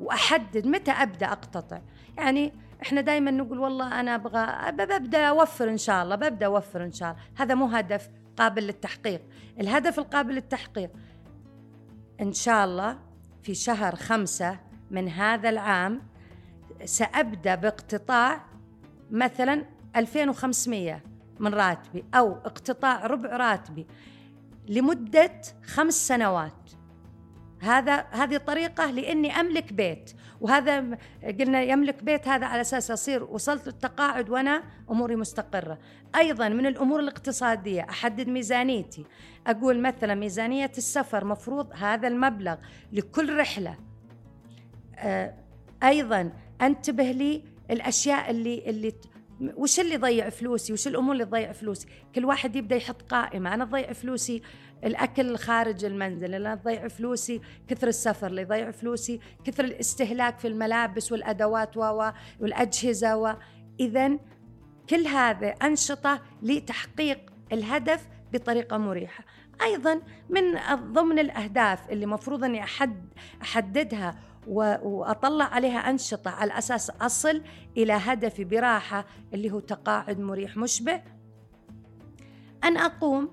وأحدد 0.00 0.66
متى 0.66 0.90
أبدأ 0.90 1.26
أقتطع. 1.26 1.80
يعني 2.18 2.52
إحنا 2.82 3.00
دائما 3.00 3.30
نقول 3.30 3.58
والله 3.58 4.00
أنا 4.00 4.14
أبغى 4.14 4.72
ببدأ 4.72 5.28
أوفر 5.28 5.68
إن 5.68 5.76
شاء 5.76 6.04
الله 6.04 6.16
ببدأ 6.16 6.46
أوفر 6.46 6.84
إن 6.84 6.92
شاء 6.92 7.10
الله. 7.10 7.22
هذا 7.36 7.54
مو 7.54 7.66
هدف 7.66 8.10
قابل 8.36 8.62
للتحقيق. 8.62 9.22
الهدف 9.60 9.98
القابل 9.98 10.34
للتحقيق 10.34 10.90
إن 12.20 12.32
شاء 12.32 12.64
الله 12.64 12.98
في 13.42 13.54
شهر 13.54 13.96
خمسة 13.96 14.60
من 14.90 15.08
هذا 15.08 15.48
العام 15.48 16.02
سأبدأ 16.84 17.54
باقتطاع 17.54 18.40
مثلا 19.10 19.64
2500 19.96 21.00
من 21.44 21.54
راتبي 21.54 22.04
أو 22.14 22.32
اقتطاع 22.32 23.06
ربع 23.06 23.36
راتبي 23.36 23.86
لمدة 24.68 25.42
خمس 25.64 26.08
سنوات. 26.08 26.52
هذا 27.60 28.06
هذه 28.10 28.36
طريقة 28.36 28.90
لإني 28.90 29.40
أملك 29.40 29.72
بيت 29.72 30.12
وهذا 30.40 30.98
قلنا 31.40 31.62
يملك 31.62 32.04
بيت 32.04 32.28
هذا 32.28 32.46
على 32.46 32.60
أساس 32.60 32.90
أصير 32.90 33.24
وصلت 33.24 33.66
للتقاعد 33.66 34.30
وأنا 34.30 34.62
أموري 34.90 35.16
مستقرة. 35.16 35.78
أيضا 36.16 36.48
من 36.48 36.66
الأمور 36.66 37.00
الاقتصادية 37.00 37.86
أحدد 37.90 38.28
ميزانيتي 38.28 39.04
أقول 39.46 39.80
مثلا 39.80 40.14
ميزانية 40.14 40.72
السفر 40.78 41.24
مفروض 41.24 41.72
هذا 41.72 42.08
المبلغ 42.08 42.56
لكل 42.92 43.38
رحلة. 43.38 43.76
آه، 44.96 45.34
أيضا 45.82 46.32
أنتبه 46.62 47.10
لي 47.10 47.42
الأشياء 47.70 48.30
اللي 48.30 48.70
اللي 48.70 48.92
وش 49.56 49.80
اللي 49.80 49.94
يضيع 49.94 50.28
فلوسي؟ 50.28 50.72
وش 50.72 50.86
الأمور 50.88 51.12
اللي 51.12 51.24
تضيع 51.24 51.52
فلوسي؟ 51.52 51.86
كل 52.14 52.24
واحد 52.24 52.56
يبدأ 52.56 52.76
يحط 52.76 53.02
قائمة. 53.02 53.54
أنا 53.54 53.64
تضيع 53.64 53.92
فلوسي 53.92 54.42
الأكل 54.84 55.36
خارج 55.36 55.84
المنزل 55.84 56.34
أنا 56.34 56.54
تضيع 56.54 56.88
فلوسي 56.88 57.40
كثر 57.68 57.88
السفر 57.88 58.26
اللي 58.26 58.42
يضيع 58.42 58.70
فلوسي 58.70 59.20
كثر 59.44 59.64
الاستهلاك 59.64 60.38
في 60.38 60.48
الملابس 60.48 61.12
والأدوات 61.12 61.76
و 61.76 62.10
والأجهزة 62.40 63.16
و. 63.16 63.36
اذا 63.80 64.18
كل 64.90 65.06
هذا 65.06 65.48
أنشطة 65.48 66.20
لتحقيق 66.42 67.30
الهدف 67.52 68.08
بطريقة 68.32 68.76
مريحة. 68.76 69.24
أيضا 69.62 70.00
من 70.30 70.42
ضمن 70.92 71.18
الأهداف 71.18 71.90
اللي 71.90 72.06
مفروض 72.06 72.44
أني 72.44 72.62
أحد 72.62 73.08
أحددها 73.42 74.14
وأطلع 74.48 75.44
عليها 75.44 75.90
أنشطة 75.90 76.30
على 76.30 76.58
أساس 76.58 76.90
أصل 76.90 77.42
إلى 77.76 77.92
هدفي 77.92 78.44
براحة 78.44 79.04
اللي 79.34 79.50
هو 79.50 79.60
تقاعد 79.60 80.20
مريح 80.20 80.56
مشبع. 80.56 81.02
أن 82.64 82.76
أقوم 82.76 83.28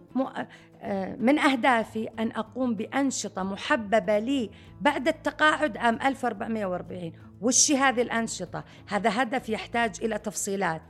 آه، 0.81 1.15
من 1.15 1.39
أهدافي 1.39 2.09
أن 2.19 2.31
أقوم 2.31 2.75
بأنشطة 2.75 3.43
محببة 3.43 4.19
لي 4.19 4.49
بعد 4.81 5.07
التقاعد 5.07 5.77
عام 5.77 5.99
1440 6.01 7.11
وش 7.41 7.71
هذه 7.71 8.01
الأنشطة؟ 8.01 8.63
هذا 8.87 9.21
هدف 9.21 9.49
يحتاج 9.49 10.03
إلى 10.03 10.17
تفصيلات. 10.17 10.81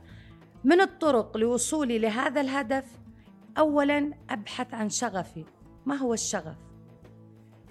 من 0.64 0.80
الطرق 0.80 1.36
لوصولي 1.36 1.98
لهذا 1.98 2.40
الهدف؟ 2.40 2.84
اولا 3.58 4.12
أبحث 4.30 4.74
عن 4.74 4.88
شغفي. 4.90 5.44
ما 5.86 5.94
هو 5.94 6.14
الشغف؟ 6.14 6.56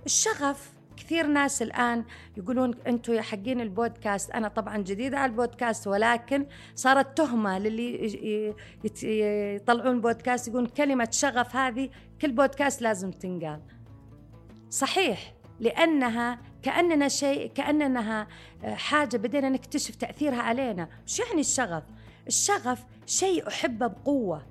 الشغف 0.06 0.74
كثير 1.02 1.28
ناس 1.28 1.62
الآن 1.62 2.06
يقولون 2.38 2.76
أنتم 2.88 3.14
يا 3.14 3.22
حقين 3.22 3.62
البودكاست 3.62 4.32
أنا 4.32 4.48
طبعا 4.48 4.78
جديدة 4.78 5.18
على 5.20 5.30
البودكاست 5.30 5.88
ولكن 5.88 6.46
صارت 6.76 7.18
تهمة 7.18 7.60
للي 7.60 8.56
يطلعون 9.56 10.02
بودكاست 10.02 10.48
يقولون 10.48 10.66
كلمة 10.66 11.08
شغف 11.12 11.56
هذه 11.56 11.90
كل 12.22 12.32
بودكاست 12.32 12.82
لازم 12.82 13.12
تنقال. 13.12 13.62
صحيح 14.70 15.34
لأنها 15.60 16.40
كأننا 16.64 17.08
شيء 17.08 17.48
كأنها 17.48 18.28
حاجة 18.64 19.18
بدينا 19.18 19.50
نكتشف 19.50 19.96
تأثيرها 19.96 20.42
علينا. 20.42 20.90
وش 21.08 21.20
يعني 21.20 21.42
الشغف؟ 21.42 21.84
الشغف 22.28 22.86
شيء 23.06 23.48
أحبه 23.48 23.88
بقوة. 23.88 24.51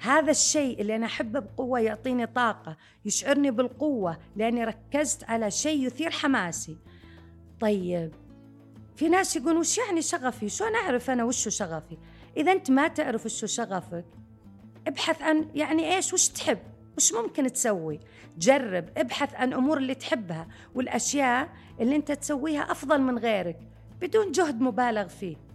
هذا 0.00 0.30
الشيء 0.30 0.80
اللي 0.80 0.96
أنا 0.96 1.06
أحبه 1.06 1.40
بقوة 1.40 1.80
يعطيني 1.80 2.26
طاقة 2.26 2.76
يشعرني 3.04 3.50
بالقوة 3.50 4.18
لأني 4.36 4.64
ركزت 4.64 5.24
على 5.24 5.50
شيء 5.50 5.86
يثير 5.86 6.10
حماسي. 6.10 6.76
طيب 7.60 8.12
في 8.96 9.08
ناس 9.08 9.36
يقولون 9.36 9.56
وش 9.56 9.78
يعني 9.78 10.02
شغفي؟ 10.02 10.48
شو 10.48 10.64
أنا 10.64 10.78
أعرف 10.78 11.10
أنا 11.10 11.24
وشو 11.24 11.50
شغفي؟ 11.50 11.98
إذا 12.36 12.52
أنت 12.52 12.70
ما 12.70 12.88
تعرف 12.88 13.26
وشو 13.26 13.46
شغفك 13.46 14.04
ابحث 14.86 15.22
عن 15.22 15.50
يعني 15.54 15.96
إيش 15.96 16.12
وش 16.12 16.28
تحب؟ 16.28 16.58
وش 16.96 17.12
ممكن 17.14 17.52
تسوي؟ 17.52 18.00
جرب 18.38 18.88
ابحث 18.96 19.34
عن 19.34 19.52
أمور 19.52 19.78
اللي 19.78 19.94
تحبها 19.94 20.48
والأشياء 20.74 21.48
اللي 21.80 21.96
أنت 21.96 22.12
تسويها 22.12 22.72
أفضل 22.72 23.00
من 23.00 23.18
غيرك 23.18 23.58
بدون 24.00 24.32
جهد 24.32 24.60
مبالغ 24.60 25.08
فيه. 25.08 25.49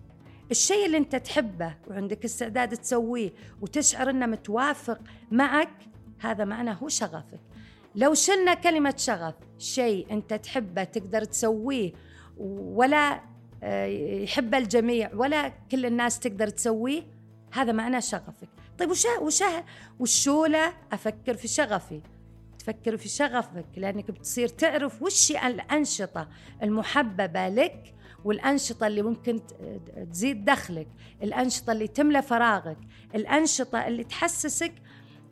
الشيء 0.51 0.85
اللي 0.85 0.97
انت 0.97 1.15
تحبه 1.15 1.75
وعندك 1.87 2.25
استعداد 2.25 2.77
تسويه 2.77 3.33
وتشعر 3.61 4.09
انه 4.09 4.25
متوافق 4.25 4.99
معك 5.31 5.73
هذا 6.19 6.45
معناه 6.45 6.73
هو 6.73 6.87
شغفك. 6.87 7.39
لو 7.95 8.13
شلنا 8.13 8.53
كلمة 8.53 8.93
شغف 8.97 9.35
شيء 9.57 10.07
انت 10.11 10.33
تحبه 10.33 10.83
تقدر 10.83 11.23
تسويه 11.23 11.93
ولا 12.37 13.21
آه، 13.63 13.85
يحب 14.23 14.55
الجميع 14.55 15.09
ولا 15.13 15.47
كل 15.71 15.85
الناس 15.85 16.19
تقدر 16.19 16.47
تسويه 16.47 17.03
هذا 17.53 17.71
معناه 17.71 17.99
شغفك. 17.99 18.47
طيب 18.79 18.89
وش 18.89 19.05
وش 19.21 19.43
وشولة 19.99 20.73
أفكر 20.91 21.33
في 21.33 21.47
شغفي؟ 21.47 22.01
تفكر 22.59 22.97
في 22.97 23.09
شغفك 23.09 23.65
لأنك 23.77 24.11
بتصير 24.11 24.47
تعرف 24.47 25.01
وش 25.01 25.31
الأنشطة 25.31 26.27
المحببة 26.63 27.47
لك 27.47 27.94
والأنشطة 28.25 28.87
اللي 28.87 29.01
ممكن 29.01 29.39
تزيد 30.11 30.45
دخلك 30.45 30.87
الأنشطة 31.23 31.71
اللي 31.71 31.87
تملى 31.87 32.21
فراغك 32.21 32.77
الأنشطة 33.15 33.87
اللي 33.87 34.03
تحسسك 34.03 34.73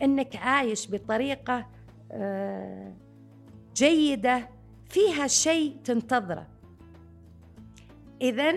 أنك 0.01 0.35
عايش 0.35 0.91
بطريقة 0.91 1.67
آه، 2.12 2.93
جيدة 3.75 4.50
فيها 4.89 5.27
شيء 5.27 5.77
تنتظره. 5.84 6.47
إذا 8.21 8.53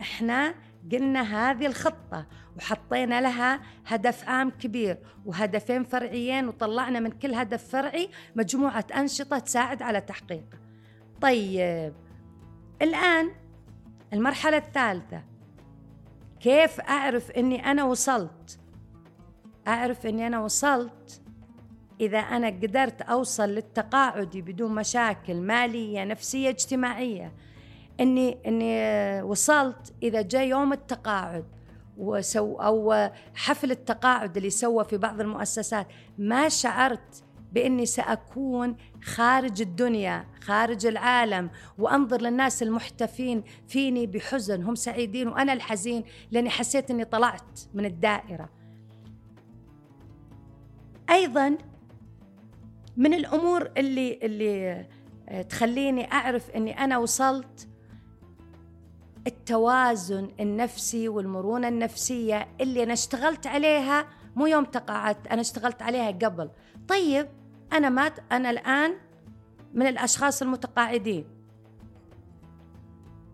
إحنا 0.00 0.54
قلنا 0.92 1.22
هذه 1.22 1.66
الخطة 1.66 2.26
وحطينا 2.56 3.20
لها 3.20 3.60
هدف 3.86 4.28
عام 4.28 4.50
كبير 4.50 4.98
وهدفين 5.26 5.84
فرعيين 5.84 6.48
وطلعنا 6.48 7.00
من 7.00 7.10
كل 7.10 7.34
هدف 7.34 7.68
فرعي 7.68 8.10
مجموعة 8.36 8.86
أنشطة 8.96 9.38
تساعد 9.38 9.82
على 9.82 10.00
تحقيقه 10.00 10.58
طيب 11.20 11.92
الآن 12.82 13.30
المرحلة 14.12 14.56
الثالثة. 14.56 15.22
كيف 16.40 16.80
أعرف 16.80 17.30
إني 17.30 17.70
أنا 17.70 17.84
وصلت؟ 17.84 18.58
أعرف 19.68 20.06
إني 20.06 20.26
أنا 20.26 20.40
وصلت 20.40 21.22
إذا 22.00 22.18
أنا 22.18 22.46
قدرت 22.46 23.02
أوصل 23.02 23.48
للتقاعد 23.48 24.30
بدون 24.36 24.74
مشاكل 24.74 25.34
مالية 25.34 26.04
نفسية 26.04 26.48
اجتماعية. 26.48 27.32
إني 28.00 28.38
إني 28.46 29.22
وصلت 29.22 29.94
إذا 30.02 30.22
جاء 30.22 30.46
يوم 30.46 30.72
التقاعد 30.72 31.44
وسو 31.98 32.56
أو 32.56 33.10
حفل 33.34 33.70
التقاعد 33.70 34.36
اللي 34.36 34.50
سوى 34.50 34.84
في 34.84 34.96
بعض 34.96 35.20
المؤسسات. 35.20 35.86
ما 36.18 36.48
شعرت 36.48 37.24
بإني 37.52 37.86
سأكون 37.86 38.76
خارج 39.02 39.60
الدنيا 39.60 40.26
خارج 40.40 40.86
العالم 40.86 41.50
وأنظر 41.78 42.20
للناس 42.20 42.62
المحتفين 42.62 43.42
فيني 43.68 44.06
بحزن 44.06 44.62
هم 44.62 44.74
سعيدين 44.74 45.28
وأنا 45.28 45.52
الحزين 45.52 46.04
لأني 46.30 46.50
حسيت 46.50 46.90
إني 46.90 47.04
طلعت 47.04 47.60
من 47.74 47.84
الدائرة. 47.84 48.48
أيضا 51.10 51.58
من 52.96 53.14
الأمور 53.14 53.70
اللي 53.76 54.18
اللي 54.22 54.86
تخليني 55.48 56.12
أعرف 56.12 56.50
إني 56.50 56.84
أنا 56.84 56.98
وصلت 56.98 57.68
التوازن 59.26 60.28
النفسي 60.40 61.08
والمرونة 61.08 61.68
النفسية 61.68 62.48
اللي 62.60 62.82
أنا 62.82 62.92
اشتغلت 62.92 63.46
عليها 63.46 64.06
مو 64.38 64.46
يوم 64.46 64.64
تقاعدت 64.64 65.26
أنا 65.26 65.40
اشتغلت 65.40 65.82
عليها 65.82 66.10
قبل. 66.10 66.50
طيب 66.88 67.28
أنا 67.72 67.88
مات 67.88 68.12
أنا 68.32 68.50
الآن 68.50 68.94
من 69.74 69.86
الأشخاص 69.86 70.42
المتقاعدين. 70.42 71.24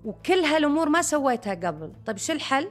وكل 0.04 0.38
هالأمور 0.38 0.88
ما 0.88 1.02
سويتها 1.02 1.54
قبل. 1.54 1.92
طيب 2.06 2.16
شو 2.16 2.32
الحل؟ 2.32 2.70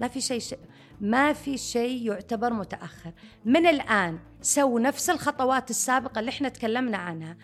ما 0.00 0.08
في 0.08 0.20
شيء, 0.20 0.38
شيء 0.38 0.58
ما 1.00 1.32
في 1.32 1.58
شيء 1.58 2.06
يعتبر 2.06 2.52
متأخر. 2.52 3.12
من 3.44 3.66
الآن 3.66 4.18
سووا 4.40 4.80
نفس 4.80 5.10
الخطوات 5.10 5.70
السابقة 5.70 6.18
اللي 6.18 6.28
إحنا 6.28 6.48
تكلمنا 6.48 6.98
عنها. 6.98 7.36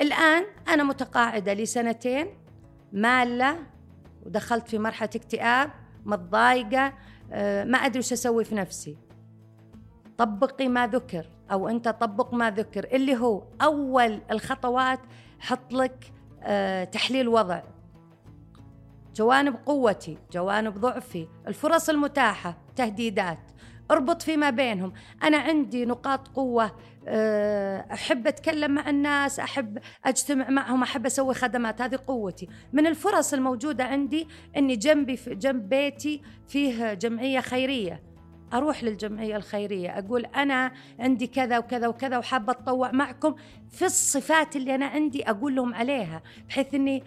الآن 0.00 0.44
أنا 0.68 0.82
متقاعدة 0.82 1.54
لسنتين 1.54 2.26
مالة 2.92 3.58
ودخلت 4.26 4.68
في 4.68 4.78
مرحلة 4.78 5.10
اكتئاب 5.16 5.70
متضايقة 6.04 6.92
آه، 7.32 7.64
ما 7.64 7.78
أدري 7.78 7.98
وش 7.98 8.12
أسوي 8.12 8.44
في 8.44 8.54
نفسي. 8.54 9.07
طبقي 10.18 10.68
ما 10.68 10.86
ذكر 10.86 11.26
أو 11.52 11.68
أنت 11.68 11.88
طبق 11.88 12.34
ما 12.34 12.50
ذكر 12.50 12.84
اللي 12.92 13.16
هو 13.16 13.42
أول 13.62 14.20
الخطوات 14.30 15.00
حط 15.40 15.72
لك 15.72 16.12
آه، 16.42 16.84
تحليل 16.84 17.28
وضع. 17.28 17.62
جوانب 19.16 19.56
قوتي 19.66 20.18
جوانب 20.32 20.78
ضعفي 20.78 21.28
الفرص 21.48 21.88
المتاحة 21.88 22.58
تهديدات. 22.76 23.38
اربط 23.90 24.22
فيما 24.22 24.50
بينهم. 24.50 24.92
أنا 25.22 25.36
عندي 25.36 25.84
نقاط 25.84 26.28
قوة 26.28 26.72
آه، 27.08 27.86
أحب 27.92 28.26
أتكلم 28.26 28.70
مع 28.70 28.90
الناس 28.90 29.40
أحب 29.40 29.78
أجتمع 30.04 30.50
معهم 30.50 30.82
أحب 30.82 31.06
أسوي 31.06 31.34
خدمات. 31.34 31.82
هذه 31.82 31.98
قوتي. 32.06 32.48
من 32.72 32.86
الفرص 32.86 33.34
الموجودة 33.34 33.84
عندي 33.84 34.28
أني 34.56 34.76
جنبي 34.76 35.16
في 35.16 35.34
جنب 35.34 35.68
بيتي 35.68 36.22
فيه 36.48 36.94
جمعية 36.94 37.40
خيرية. 37.40 38.07
أروح 38.52 38.84
للجمعية 38.84 39.36
الخيرية 39.36 39.98
أقول 39.98 40.26
أنا 40.26 40.72
عندي 40.98 41.26
كذا 41.26 41.58
وكذا 41.58 41.88
وكذا 41.88 42.18
وحابة 42.18 42.52
أتطوع 42.52 42.92
معكم 42.92 43.34
في 43.70 43.84
الصفات 43.84 44.56
اللي 44.56 44.74
أنا 44.74 44.86
عندي 44.86 45.30
أقول 45.30 45.56
لهم 45.56 45.74
عليها 45.74 46.22
بحيث 46.48 46.74
إني 46.74 47.04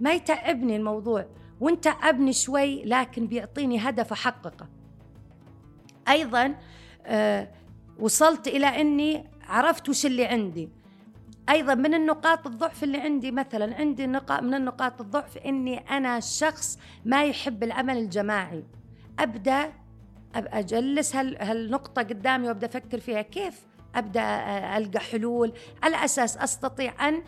ما 0.00 0.12
يتعبني 0.12 0.76
الموضوع 0.76 1.26
وان 1.60 1.80
تعبني 1.80 2.32
شوي 2.32 2.84
لكن 2.84 3.26
بيعطيني 3.26 3.78
هدف 3.78 4.12
أحققه. 4.12 4.68
أيضا 6.08 6.54
آه 7.06 7.48
وصلت 7.98 8.48
إلى 8.48 8.66
إني 8.66 9.24
عرفت 9.48 9.88
وش 9.88 10.06
اللي 10.06 10.24
عندي. 10.24 10.68
أيضا 11.48 11.74
من 11.74 11.94
النقاط 11.94 12.46
الضعف 12.46 12.84
اللي 12.84 12.98
عندي 13.00 13.30
مثلا 13.30 13.76
عندي 13.76 14.06
نقاط 14.06 14.42
من 14.42 14.54
النقاط 14.54 15.00
الضعف 15.00 15.38
إني 15.38 15.78
أنا 15.78 16.20
شخص 16.20 16.78
ما 17.04 17.24
يحب 17.24 17.62
العمل 17.62 17.98
الجماعي. 17.98 18.64
أبدأ 19.18 19.72
أجلس 20.34 21.16
هالنقطة 21.16 22.02
قدامي 22.02 22.48
وأبدأ 22.48 22.66
أفكر 22.66 23.00
فيها. 23.00 23.22
كيف 23.22 23.66
أبدأ 23.94 24.22
ألقى 24.76 25.00
حلول؟ 25.00 25.52
على 25.82 26.04
أساس 26.04 26.36
أستطيع 26.36 27.08
أن 27.08 27.22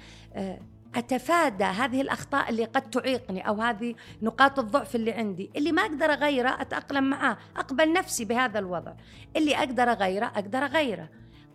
أتفادى 0.95 1.65
هذه 1.65 2.01
الأخطاء 2.01 2.51
اللي 2.51 2.65
قد 2.65 2.91
تعيقني 2.91 3.49
أو 3.49 3.61
هذه 3.63 3.95
نقاط 4.23 4.59
الضعف 4.59 4.95
اللي 4.97 5.13
عندي. 5.13 5.51
اللي 5.57 5.73
ما 5.73 5.83
أقدر 5.83 6.13
أغيره 6.13 6.61
أتأقلم 6.61 7.11
معاه. 7.11 7.39
أقبل 7.57 7.93
نفسي 7.93 8.25
بهذا 8.25 8.59
الوضع. 8.59 8.93
اللي 9.37 9.57
أقدر 9.57 9.83
أغيره 9.83 10.27
أقدر 10.27 10.59
أغيره. 10.59 11.09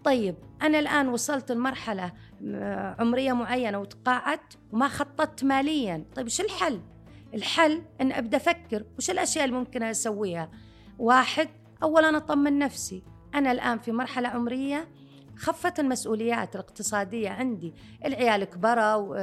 طيب 0.03 0.35
أنا 0.61 0.79
الآن 0.79 1.07
وصلت 1.07 1.51
لمرحلة 1.51 2.11
عمرية 2.99 3.33
معينة 3.33 3.77
وتقاعدت 3.77 4.57
وما 4.71 4.87
خططت 4.87 5.43
ماليا. 5.43 6.05
طيب 6.15 6.27
شو 6.27 6.43
الحل؟ 6.43 6.81
الحل 7.33 7.81
أن 8.01 8.11
أبدأ 8.11 8.37
أفكر. 8.37 8.83
وش 8.97 9.09
الأشياء 9.09 9.45
اللي 9.45 9.55
ممكن 9.55 9.83
أسويها؟ 9.83 10.49
واحد 10.99 11.49
أولا 11.83 12.17
أطمن 12.17 12.59
نفسي. 12.59 13.03
أنا 13.35 13.51
الآن 13.51 13.79
في 13.79 13.91
مرحلة 13.91 14.29
عمرية 14.29 14.87
خفت 15.41 15.79
المسؤوليات 15.79 16.55
الاقتصادية 16.55 17.29
عندي. 17.29 17.73
العيال 18.05 18.43
كبروا 18.43 19.17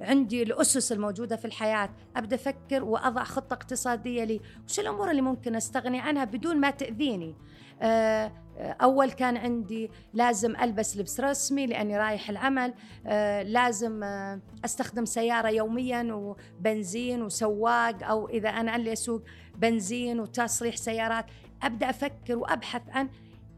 عندي 0.00 0.42
الأسس 0.42 0.92
الموجودة 0.92 1.36
في 1.36 1.44
الحياة. 1.44 1.90
أبدأ 2.16 2.36
أفكر 2.36 2.84
وأضع 2.84 3.24
خطة 3.24 3.54
اقتصادية 3.54 4.24
لي. 4.24 4.40
وش 4.68 4.80
الأمور 4.80 5.10
اللي 5.10 5.22
ممكن 5.22 5.56
أستغني 5.56 6.00
عنها 6.00 6.24
بدون 6.24 6.56
ما 6.56 6.70
تأذيني؟ 6.70 7.34
آه، 7.82 8.32
أول 8.58 9.10
كان 9.10 9.36
عندي 9.36 9.90
لازم 10.14 10.56
ألبس 10.56 10.96
لبس 10.96 11.20
رسمي 11.20 11.66
لأني 11.66 11.98
رايح 11.98 12.30
العمل. 12.30 12.74
آه، 13.06 13.42
لازم 13.42 14.02
آه، 14.02 14.40
أستخدم 14.64 15.04
سيارة 15.04 15.48
يوميا 15.48 16.12
وبنزين 16.12 17.22
وسواق 17.22 18.04
أو 18.04 18.28
إذا 18.28 18.48
أنا 18.48 18.76
اللي 18.76 18.92
أسوق 18.92 19.22
بنزين 19.56 20.20
وتصريح 20.20 20.76
سيارات. 20.76 21.26
أبدأ 21.62 21.90
أفكر 21.90 22.36
وأبحث 22.36 22.82
عن 22.88 23.08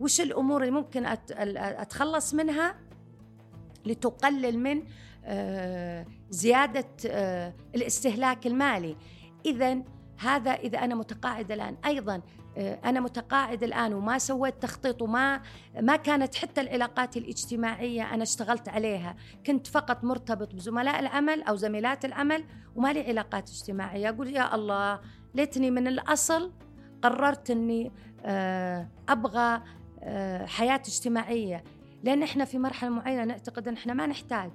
وش 0.00 0.20
الأمور 0.20 0.60
اللي 0.60 0.72
ممكن 0.72 1.06
أتخلص 1.56 2.34
منها 2.34 2.74
لتقلل 3.86 4.58
من 4.58 4.82
آه، 5.24 6.06
زيادة 6.30 6.88
آه، 7.06 7.54
الاستهلاك 7.74 8.46
المالي؟ 8.46 8.96
اذا 9.46 9.82
هذا 10.18 10.50
إذا 10.50 10.78
أنا 10.78 10.94
متقاعد 10.94 11.52
الآن. 11.52 11.76
أيضا 11.84 12.22
آه، 12.56 12.80
أنا 12.84 13.00
متقاعد 13.00 13.62
الآن 13.62 13.94
وما 13.94 14.18
سويت 14.18 14.62
تخطيط 14.62 15.02
وما 15.02 15.42
ما 15.80 15.96
كانت 15.96 16.34
حتى 16.34 16.60
العلاقات 16.60 17.16
الاجتماعية 17.16 18.14
أنا 18.14 18.22
اشتغلت 18.22 18.68
عليها. 18.68 19.16
كنت 19.46 19.66
فقط 19.66 20.04
مرتبط 20.04 20.54
بزملاء 20.54 21.00
العمل 21.00 21.42
أو 21.42 21.56
زميلات 21.56 22.04
العمل 22.04 22.44
وما 22.76 22.92
لي 22.92 23.02
علاقات 23.02 23.50
اجتماعية. 23.50 24.08
أقول 24.08 24.28
يا 24.28 24.54
الله 24.54 25.00
ليتني 25.34 25.70
من 25.70 25.86
الأصل 25.86 26.52
قررت 27.02 27.50
إني 27.50 27.92
أبغى 29.08 29.62
حياة 30.46 30.80
اجتماعية. 30.80 31.64
لأن 32.02 32.22
إحنا 32.22 32.44
في 32.44 32.58
مرحلة 32.58 32.90
معينة 32.90 33.24
نعتقد 33.24 33.68
أن 33.68 33.74
إحنا 33.74 33.94
ما 33.94 34.06
نحتاج. 34.06 34.50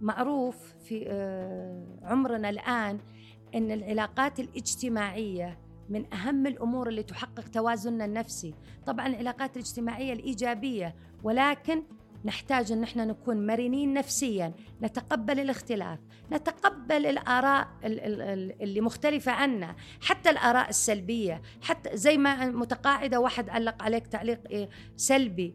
معروف 0.00 0.74
في 0.84 1.04
آه، 1.06 1.98
عمرنا 2.02 2.50
الآن 2.50 2.98
أن 3.54 3.70
العلاقات 3.70 4.40
الاجتماعية 4.40 5.58
من 5.88 6.14
أهم 6.14 6.46
الأمور 6.46 6.88
اللي 6.88 7.02
تحقق 7.02 7.48
توازننا 7.48 8.04
النفسي. 8.04 8.54
طبعا 8.86 9.06
العلاقات 9.06 9.56
الاجتماعية 9.56 10.12
الإيجابية 10.12 10.94
ولكن 11.22 11.82
نحتاج 12.24 12.72
أن 12.72 12.82
إحنا 12.82 13.04
نكون 13.04 13.46
مرنين 13.46 13.94
نفسيا 13.94 14.52
نتقبل 14.82 15.40
الاختلاف 15.40 15.98
نتقبل 16.32 17.06
الآراء 17.06 17.68
اللي 17.84 18.80
مختلفة 18.80 19.32
عنا 19.32 19.76
حتى 20.00 20.30
الآراء 20.30 20.68
السلبية 20.68 21.42
حتى 21.62 21.96
زي 21.96 22.18
ما 22.18 22.46
متقاعدة 22.46 23.20
واحد 23.20 23.50
علق 23.50 23.82
عليك 23.82 24.06
تعليق 24.06 24.40
إيه، 24.50 24.68
سلبي. 24.96 25.54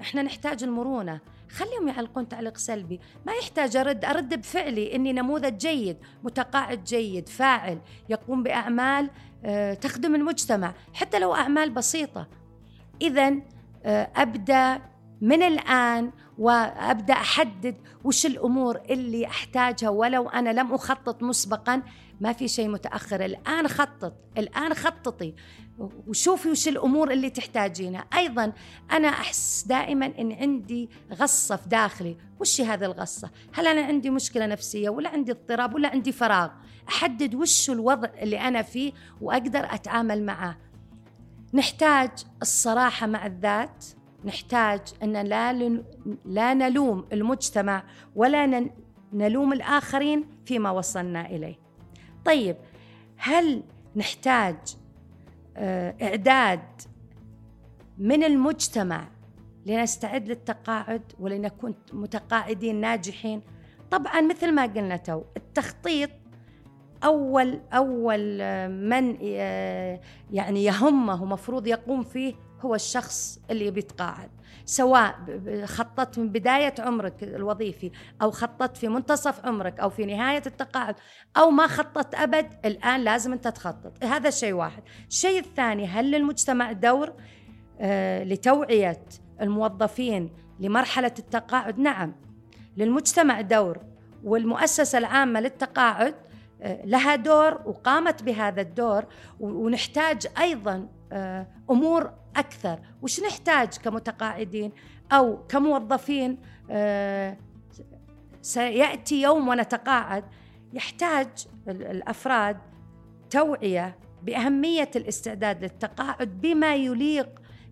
إحنا 0.00 0.22
نحتاج 0.22 0.64
المرونة. 0.64 1.20
خليهم 1.50 1.88
يعلقون 1.88 2.28
تعليق 2.28 2.56
سلبي. 2.56 3.00
ما 3.26 3.32
يحتاج 3.32 3.76
أرد 3.76 4.04
أرد 4.04 4.40
بفعلي 4.40 4.94
إني 4.94 5.12
نموذج 5.12 5.56
جيد 5.56 5.96
متقاعد 6.24 6.84
جيد 6.84 7.28
فاعل 7.28 7.78
يقوم 8.08 8.42
بأعمال 8.42 9.10
آه، 9.44 9.74
تخدم 9.74 10.14
المجتمع. 10.14 10.74
حتى 10.94 11.18
لو 11.18 11.34
أعمال 11.34 11.70
بسيطة. 11.70 12.28
اذا 13.02 13.34
آه، 13.84 14.10
أبدأ 14.16 14.80
من 15.24 15.42
الآن 15.42 16.12
وأبدأ 16.38 17.14
أحدد 17.14 17.76
وش 18.04 18.26
الأمور 18.26 18.80
اللي 18.90 19.26
أحتاجها. 19.26 19.88
ولو 19.88 20.28
أنا 20.28 20.50
لم 20.50 20.74
أخطط 20.74 21.22
مسبقا 21.22 21.82
ما 22.20 22.32
في 22.32 22.48
شيء 22.48 22.68
متأخر. 22.68 23.24
الآن 23.24 23.68
خطط 23.68 24.14
الآن 24.38 24.74
خططي. 24.74 25.34
وشوفي 26.06 26.48
وش 26.48 26.68
الأمور 26.68 27.10
اللي 27.10 27.30
تحتاجينها. 27.30 28.04
أيضا 28.16 28.52
أنا 28.92 29.08
أحس 29.08 29.64
دائما 29.68 30.06
أن 30.06 30.32
عندي 30.32 30.90
غصة 31.12 31.56
في 31.56 31.68
داخلي. 31.68 32.16
وش 32.40 32.60
هذه 32.60 32.84
الغصة؟ 32.84 33.30
هل 33.54 33.66
أنا 33.66 33.82
عندي 33.82 34.10
مشكلة 34.10 34.46
نفسية 34.46 34.88
ولا 34.88 35.08
عندي 35.08 35.32
اضطراب 35.32 35.74
ولا 35.74 35.88
عندي 35.88 36.12
فراغ؟ 36.12 36.50
أحدد 36.88 37.34
وش 37.34 37.70
الوضع 37.70 38.08
اللي 38.22 38.40
أنا 38.40 38.62
فيه 38.62 38.92
وأقدر 39.20 39.74
أتعامل 39.74 40.26
معه. 40.26 40.56
نحتاج 41.54 42.10
الصراحة 42.42 43.06
مع 43.06 43.26
الذات. 43.26 43.84
نحتاج 44.24 44.80
أن 45.02 45.12
لا 45.12 45.52
لا 46.24 46.54
نلوم 46.54 47.04
المجتمع 47.12 47.82
ولا 48.14 48.70
نلوم 49.12 49.52
الآخرين 49.52 50.24
فيما 50.46 50.70
وصلنا 50.70 51.26
إليه. 51.26 51.58
طيب 52.24 52.56
هل 53.16 53.62
نحتاج 53.96 54.56
آه، 55.56 55.94
إعداد 56.02 56.60
من 57.98 58.24
المجتمع 58.24 59.08
لنستعد 59.66 60.28
للتقاعد 60.28 61.02
ولنكون 61.20 61.74
متقاعدين 61.92 62.80
ناجحين؟ 62.80 63.42
طبعا 63.90 64.20
مثل 64.20 64.52
ما 64.52 64.62
قلنا 64.62 64.96
تو 64.96 65.22
التخطيط 65.36 66.10
أول 67.04 67.60
أول 67.72 68.38
آه، 68.40 68.68
من 68.68 69.18
آه، 69.22 70.00
يعني 70.32 70.64
يهمه 70.64 71.24
مفروض 71.24 71.66
يقوم 71.66 72.02
فيه 72.02 72.34
هو 72.64 72.74
الشخص 72.74 73.38
اللي 73.50 73.70
بيتقاعد 73.70 74.30
سواء 74.66 75.14
خططت 75.64 76.18
من 76.18 76.28
بداية 76.28 76.74
عمرك 76.78 77.22
الوظيفي 77.22 77.90
أو 78.22 78.30
خططت 78.30 78.76
في 78.76 78.88
منتصف 78.88 79.46
عمرك 79.46 79.80
أو 79.80 79.90
في 79.90 80.04
نهاية 80.06 80.42
التقاعد 80.46 80.94
أو 81.36 81.50
ما 81.50 81.66
خططت 81.66 82.14
أبد 82.14 82.46
الآن 82.64 83.00
لازم 83.00 83.32
أنت 83.32 83.48
تخطط. 83.48 84.04
هذا 84.04 84.30
شيء 84.30 84.52
واحد. 84.52 84.82
الشيء 85.08 85.38
الثاني 85.38 85.86
هل 85.86 86.10
للمجتمع 86.10 86.72
دور؟ 86.72 87.12
آه 87.80 88.24
لتوعية 88.24 89.04
الموظفين 89.40 90.30
لمرحلة 90.60 91.14
التقاعد؟ 91.18 91.78
نعم. 91.78 92.14
للمجتمع 92.76 93.40
دور 93.40 93.78
والمؤسسة 94.24 94.98
العامة 94.98 95.40
للتقاعد 95.40 96.14
آه، 96.62 96.86
لها 96.86 97.16
دور 97.16 97.60
وقامت 97.64 98.22
بهذا 98.22 98.60
الدور 98.60 99.04
ونحتاج 99.40 100.26
أيضا 100.38 100.88
آه، 101.12 101.46
أمور 101.70 102.10
أكثر. 102.36 102.78
وش 103.02 103.20
نحتاج 103.20 103.68
كمتقاعدين 103.68 104.72
أو 105.12 105.46
كموظفين؟ 105.46 106.38
آه، 106.70 107.36
سيأتي 108.42 109.22
يوم 109.22 109.48
ونتقاعد. 109.48 110.24
يحتاج 110.72 111.28
الأفراد 111.68 112.58
توعية 113.30 113.98
بأهمية 114.22 114.90
الاستعداد 114.96 115.62
للتقاعد 115.62 116.40
بما 116.40 116.74
يليق 116.74 117.28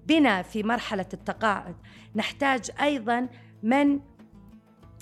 بنا 0.06 0.42
في 0.42 0.62
مرحلة 0.62 1.06
التقاعد. 1.14 1.76
نحتاج 2.16 2.70
أيضا 2.80 3.28
من 3.62 4.00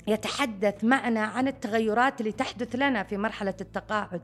يتحدث 0.07 0.83
معنا 0.83 1.21
عن 1.21 1.47
التغيرات 1.47 2.21
اللي 2.21 2.31
تحدث 2.31 2.75
لنا 2.75 3.03
في 3.03 3.17
مرحلة 3.17 3.53
التقاعد. 3.61 4.21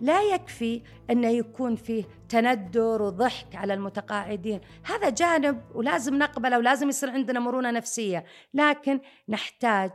لا 0.00 0.22
يكفي 0.22 0.82
أنه 1.10 1.28
يكون 1.28 1.76
فيه 1.76 2.04
تندر 2.28 3.02
وضحك 3.02 3.54
على 3.54 3.74
المتقاعدين. 3.74 4.60
هذا 4.84 5.10
جانب 5.10 5.62
ولازم 5.74 6.18
نقبله 6.18 6.58
ولازم 6.58 6.88
يصير 6.88 7.10
عندنا 7.10 7.40
مرونة 7.40 7.70
نفسية. 7.70 8.24
لكن 8.54 9.00
نحتاج 9.28 9.90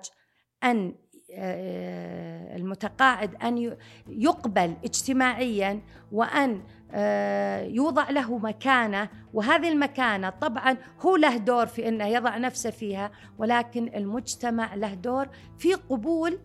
أن 0.63 0.95
آه، 1.35 2.55
المتقاعد 2.55 3.35
أن 3.35 3.75
يقبل 4.07 4.75
اجتماعيا 4.83 5.81
وأن 6.11 6.63
آه، 6.91 7.61
يوضع 7.61 8.09
له 8.09 8.37
مكانة. 8.37 9.09
وهذه 9.33 9.69
المكانة 9.69 10.29
طبعا 10.29 10.77
هو 10.99 11.15
له 11.15 11.37
دور 11.37 11.65
في 11.65 11.87
أنه 11.87 12.07
يضع 12.07 12.37
نفسه 12.37 12.69
فيها. 12.69 13.11
ولكن 13.37 13.91
المجتمع 13.95 14.75
له 14.75 14.93
دور 14.93 15.29
في 15.57 15.73
قبول 15.73 16.39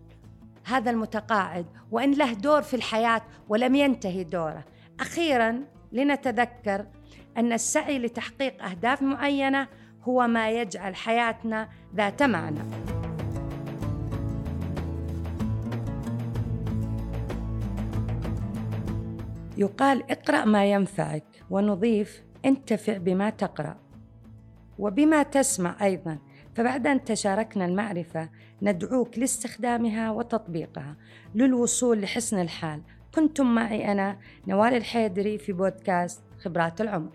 هذا 0.69 0.91
المتقاعد 0.91 1.67
وإن 1.91 2.15
له 2.15 2.33
دور 2.33 2.63
في 2.63 2.75
الحياة 2.75 3.23
ولم 3.49 3.75
ينتهي 3.75 4.25
دوره. 4.25 4.65
أخيرا 5.01 5.65
لنتذكر 5.93 6.87
أن 7.37 7.53
السعي 7.53 7.99
لتحقيق 7.99 8.65
أهداف 8.65 9.03
معينة 9.03 9.69
هو 10.03 10.27
ما 10.27 10.51
يجعل 10.51 10.97
حياتنا 10.97 11.69
ذات 11.95 12.23
معنى. 12.23 12.61
يقال 19.57 20.11
اقرأ 20.11 20.45
ما 20.45 20.65
ينفعك 20.65 21.25
ونضيف 21.51 22.23
انتفع 22.45 22.97
بما 22.97 23.31
تقرأ. 23.31 23.77
وبما 24.79 25.23
تسمع 25.23 25.77
أيضا. 25.83 26.19
فبعد 26.59 26.87
أن 26.87 27.05
تشاركنا 27.05 27.65
المعرفة 27.65 28.29
ندعوك 28.63 29.19
لاستخدامها 29.19 30.11
وتطبيقها 30.11 30.97
للوصول 31.35 32.01
لحسن 32.01 32.41
الحال. 32.41 32.83
كنتم 33.15 33.55
معي 33.55 33.93
أنا 33.93 34.19
نوال 34.47 34.75
الحيدري 34.75 35.39
في 35.39 35.53
بودكاست 35.53 36.23
خبرات 36.39 36.81
العمر. 36.81 37.13